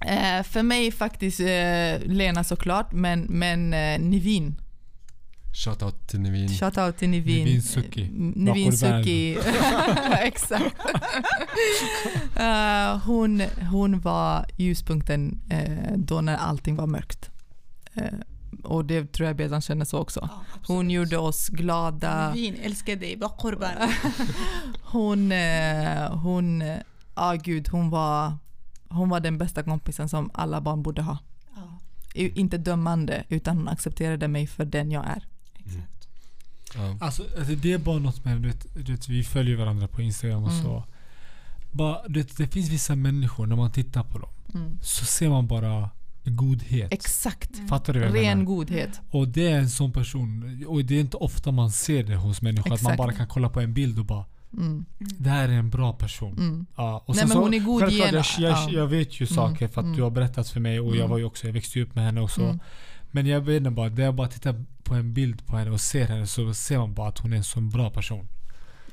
[0.00, 4.56] Eh, för mig faktiskt eh, Lena såklart, men, men eh, Nivin.
[5.58, 6.48] Shoutout till Nevin.
[6.48, 7.44] Shoutout till Nivin.
[7.44, 8.02] Nivin Suki.
[8.02, 8.72] Eh, Nivin.
[8.72, 9.38] Suki.
[10.22, 10.76] Exakt.
[12.36, 13.40] Eh, hon,
[13.70, 17.30] hon var ljuspunkten eh, då när allting var mörkt.
[17.94, 18.04] Eh,
[18.64, 20.28] och det tror jag Bedan känner så också.
[20.66, 22.32] Hon gjorde oss glada.
[22.34, 23.70] Vin, älskar dig, bara korban.
[24.82, 25.32] Hon,
[26.22, 26.76] hon, ja
[27.14, 28.32] ah, gud, hon var,
[28.88, 31.18] hon var den bästa kompisen som alla barn borde ha.
[31.56, 31.78] Ja,
[32.14, 35.24] I- Inte dömande, utan hon accepterade mig för den jag är.
[36.76, 37.00] Exakt.
[37.00, 37.06] Ja.
[37.06, 40.02] Alltså alltså, det är bara något med, du vet, du vet, vi följer varandra på
[40.02, 40.62] Instagram och Mm.
[40.64, 40.84] så.
[41.72, 44.78] Bara, du vet, det finns vissa människor, när man tittar på dem, Mm.
[44.82, 45.90] så ser man bara
[46.24, 46.92] godhet.
[46.92, 47.50] Exakt.
[47.68, 48.44] Fattar du vad jag Ren menar?
[48.44, 49.00] godhet.
[49.10, 52.42] Och det är en sån person, och det är inte ofta man ser det hos
[52.42, 52.98] människor, att man Exakt.
[52.98, 54.84] bara kan kolla på en bild och bara Mm.
[55.18, 56.32] Det här är en bra person.
[56.38, 56.66] Mm.
[56.76, 58.14] Ja, och Nej, men så, hon är god igen.
[58.14, 58.68] jag, jag, Ja.
[58.70, 59.96] jag vet ju Mm, saker för att mm.
[59.96, 61.10] du har berättat för mig och jag Mm.
[61.10, 62.42] var ju också, jag växte ju upp med henne också.
[62.42, 62.58] Mm.
[63.10, 65.80] Men jag vet inte bara, när jag bara tittar på en bild på henne och
[65.80, 68.28] ser henne så ser man bara att hon är en sån bra person.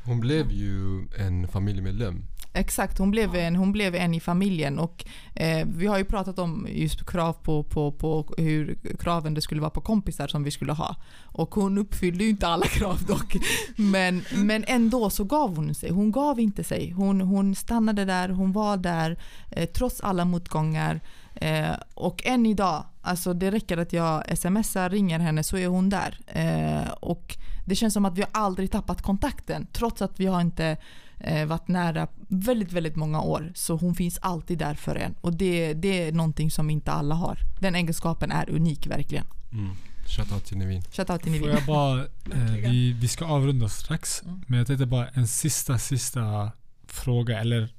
[0.03, 2.25] Hon blev ju en familjemedlem.
[2.53, 6.39] Exakt, hon blev, en, hon blev en i familjen och eh, vi har ju pratat
[6.39, 10.51] om just krav på, på, på hur kraven det skulle vara på kompisar som vi
[10.51, 10.95] skulle ha.
[11.23, 13.35] Och hon uppfyllde ju inte alla krav dock.
[13.75, 15.89] Men, men ändå så gav hon sig.
[15.89, 16.91] Hon gav inte sig.
[16.91, 19.17] Hon, hon stannade där, hon var där
[19.51, 21.01] eh, trots alla motgångar.
[21.35, 25.89] Eh, och än idag, alltså det räcker att jag smsar, ringer henne så är hon
[25.89, 26.19] där.
[26.27, 30.41] Eh, och det känns som att vi har aldrig tappat kontakten trots att vi har
[30.41, 30.77] inte
[31.19, 33.51] eh, varit nära väldigt, väldigt många år.
[33.55, 35.15] Så hon finns alltid där för en.
[35.21, 37.39] Och det, det är någonting som inte alla har.
[37.59, 39.25] Den egenskapen är unik verkligen.
[39.51, 39.75] Mm.
[40.07, 40.81] Shoutout till Nevin.
[40.91, 41.49] Shoutout till Får Nivin.
[41.49, 44.23] jag bara, eh, vi, vi ska avrunda strax.
[44.23, 44.41] Mm.
[44.47, 46.51] Men jag tänkte bara en sista, sista
[46.87, 47.39] fråga.
[47.39, 47.74] Eller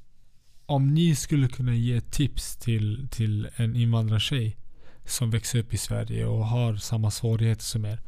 [0.67, 4.57] om ni skulle kunna ge tips till, till en invandrartjej
[5.05, 8.01] som växer upp i Sverige och har samma svårigheter som er.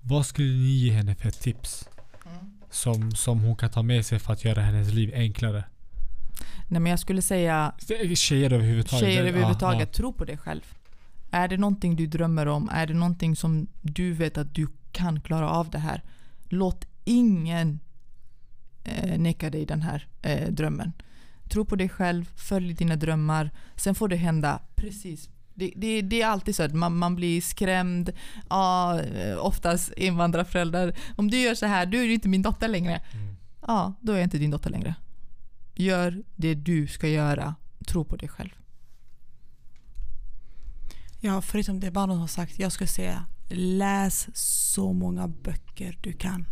[0.00, 1.88] Vad skulle ni ge henne för tips?
[2.70, 5.64] Som, som hon kan ta med sig för att göra hennes liv enklare?
[6.68, 7.74] Nej, men jag skulle säga
[8.14, 9.08] Tjejer överhuvudtaget.
[9.08, 9.96] tjejer överhuvudtaget, ja.
[9.96, 10.74] tro på dig själv.
[11.30, 15.20] Är det någonting du drömmer om, är det någonting som du vet att du kan
[15.20, 16.02] klara av det här,
[16.48, 17.80] låt ingen
[18.84, 20.92] eh, neka dig den här eh, drömmen.
[21.50, 25.28] Tro på dig själv, följ dina drömmar, sen får det hända precis.
[25.54, 28.12] Det, det, det är alltid så att man, man blir skrämd.
[28.48, 30.94] Ja, eh, oftast invandrarföräldrar.
[31.16, 33.00] Om du gör så här, då är du inte min dotter längre.
[33.12, 33.36] Mm.
[33.66, 34.94] Ja, då är jag inte din dotter längre.
[35.74, 37.54] Gör det du ska göra.
[37.86, 38.50] Tro på dig själv.
[41.20, 44.28] Ja, förutom det barnen har sagt, jag skulle säga läs
[44.72, 46.46] så många böcker du kan.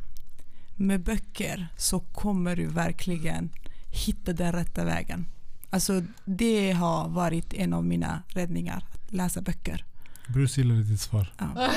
[0.77, 3.51] Med böcker så kommer du verkligen
[3.91, 5.27] hitta den rätta vägen.
[5.71, 9.85] Alltså det har varit en av mina räddningar, att läsa böcker.
[10.29, 11.33] Bruce gillade ditt svar.
[11.39, 11.71] Ja.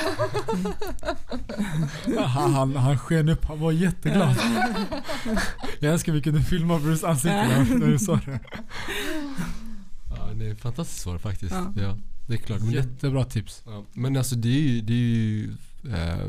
[2.26, 4.36] Han, han, han sken upp, han var jätteglad.
[5.80, 8.40] Jag önskar vi kunde filma Bruce ansikte när du sa det.
[10.10, 11.52] Ja, det är ett fantastiskt svar faktiskt.
[11.52, 11.72] Ja.
[11.76, 11.98] Ja.
[12.26, 12.60] det är klart.
[12.60, 13.62] Men, Jättebra tips.
[13.66, 15.50] ja, men alltså det är ju, det är ju
[15.92, 16.26] eh,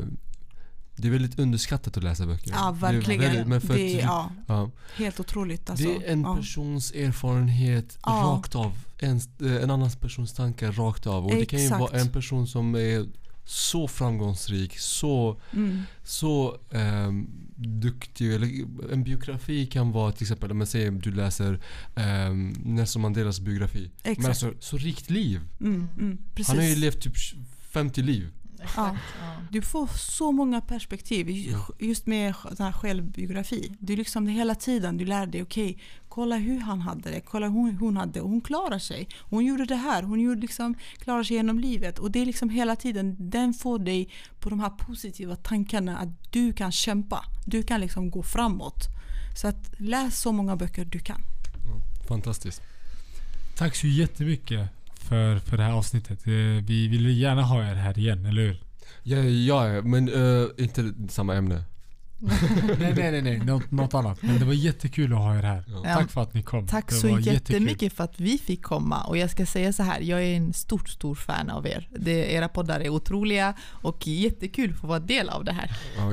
[0.96, 2.50] det är väldigt underskattat att läsa böcker.
[2.50, 3.20] Ja, Det är verkligen.
[3.20, 5.70] väldigt- men för det att, ja, ja, helt otroligt.
[5.70, 5.86] Alltså.
[5.86, 6.36] det är en ja.
[6.36, 8.72] persons erfarenhet rakt av.
[8.98, 11.24] En, eh, en annan persons tankar rakt av.
[11.26, 11.80] Och det kan ju Exakt.
[11.80, 13.06] vara en person som är
[13.46, 15.82] så framgångsrik, så, Mm.
[16.04, 17.26] så ehm,
[17.56, 18.34] duktig.
[18.34, 18.48] Eller
[18.92, 21.60] en biografi kan vara till exempel, om man säger du läser
[22.28, 23.90] um, Nelson Mandelas biografi.
[24.02, 24.18] Exakt.
[24.18, 25.40] Men alltså, så rikt liv.
[25.60, 26.18] Mm, mm.
[26.46, 27.14] Han har ju levt typ
[27.72, 28.28] 50 liv.
[28.76, 28.96] Ja.
[29.50, 31.68] Du får så många perspektiv Ja.
[31.78, 33.72] just med sån här självbiografi.
[33.78, 35.78] Du liksom hela tiden du lär dig, okej,
[36.14, 38.20] Kolla hur han hade det, kolla hur hon, hade det.
[38.20, 39.08] Hon klarar sig.
[39.20, 41.98] Hon gjorde det här, hon gjorde liksom, klarar sig genom livet.
[41.98, 44.08] Och det är liksom hela tiden, den får dig
[44.40, 47.24] på de här positiva tankarna att du kan kämpa.
[47.46, 48.84] Du kan liksom gå framåt.
[49.36, 51.20] Så att läs så många böcker du kan.
[52.08, 52.62] Fantastiskt.
[53.56, 54.70] Tack så jättemycket
[55.08, 56.26] för, för det här avsnittet.
[56.26, 56.32] Eh,
[56.64, 58.62] Vi vill gärna ha er här igen, eller hur?
[59.02, 61.64] Ja, ja men eh, inte samma ämne.
[62.78, 63.38] nej, nej, nej, nej.
[63.38, 64.22] Något, något annat.
[64.22, 65.64] Men det var jättekul att ha er här.
[65.68, 65.82] Ja.
[65.94, 66.66] Tack för att ni kom.
[66.66, 69.04] Tack det så var jättemycket för att vi fick komma.
[69.04, 71.88] Och jag ska säga så här, jag är en stor, stor fan av er.
[71.98, 75.76] Det, era poddar är otroliga och jättekul att få vara del av det här.
[75.96, 76.12] Ja,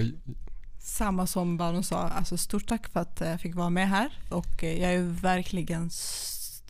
[0.80, 4.10] Samma som Baron sa, alltså stort tack för att jag fick vara med här.
[4.30, 5.90] Och eh, jag är verkligen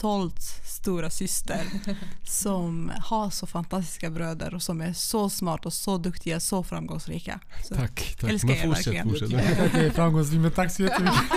[0.01, 1.65] stolt stora syster
[2.27, 7.39] som har så fantastiska bröder och som är så smarta och så duktiga, så framgångsrika.
[7.67, 8.29] Så tack, tack.
[8.29, 9.09] Älskar Men er fortsätt, verkligen.
[9.09, 9.31] fortsätt.
[9.31, 11.19] Jag det är framgångsrikt, men tack så jättemycket.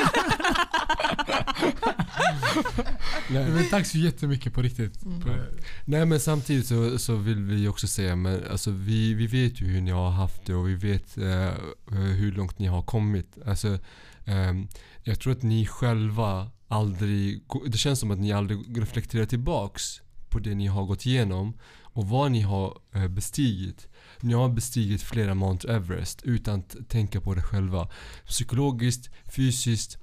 [3.31, 3.51] Nej.
[3.51, 5.01] men tack så jättemycket på riktigt.
[5.01, 5.37] På-
[5.85, 9.67] Nej men samtidigt så, så vill vi också säga, men alltså vi, vi vet ju
[9.67, 11.51] hur ni har haft det och vi vet eh,
[11.91, 13.39] hur långt ni har kommit.
[13.47, 13.79] Alltså,
[14.25, 14.69] ehm,
[15.03, 20.39] jag tror att ni själva aldrig, det känns som att ni aldrig reflekterar tillbaks på
[20.39, 23.89] det ni har gått igenom och vad ni har eh, bestigit.
[24.21, 27.89] Ni har bestigit flera Mount Everest utan att tänka på det själva.
[28.27, 29.99] Psykologiskt, fysiskt,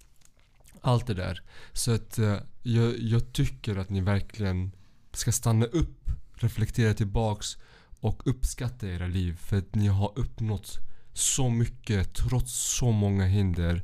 [0.82, 1.42] allt det där.
[1.74, 4.72] Så att eh, jag, jag tycker att ni verkligen
[5.14, 7.58] ska stanna upp, reflektera tillbaks
[8.00, 10.80] och uppskatta era liv för att ni har uppnått
[11.14, 13.84] så mycket trots så många hinder.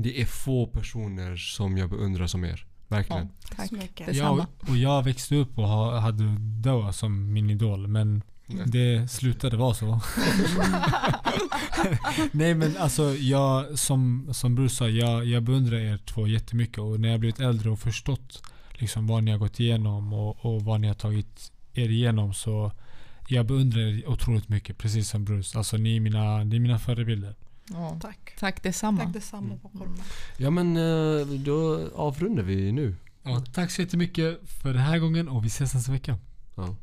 [0.00, 2.66] Det är få personer som jag beundrar som er.
[2.88, 3.28] Verkligen.
[3.56, 3.68] Tack.
[3.68, 4.16] så mycket.
[4.16, 8.22] Jag, och jag växte upp och ha, hade Doa som min idol men
[8.66, 9.86] det slutade vara så.
[12.32, 17.00] Nej men alltså jag, som, som Bruce sa, jag, jag beundrar er två jättemycket och
[17.00, 20.80] när jag blivit äldre och förstått liksom vad ni har gått igenom och, och vad
[20.80, 22.72] ni har tagit er igenom så
[23.28, 25.58] jag beundrar er otroligt mycket, precis som Bruce.
[25.58, 27.34] Alltså ni är mina, ni är mina förebilder.
[27.70, 27.98] Ja.
[28.02, 28.34] Tack.
[28.38, 29.04] Tack detsamma.
[29.04, 29.96] Tack detsamma bakom.
[30.36, 32.96] Ja men eh, då avrundar vi nu.
[33.22, 36.18] Ja, tack så jättemycket för den här gången och vi ses nästa vecka.
[36.54, 36.76] Ja.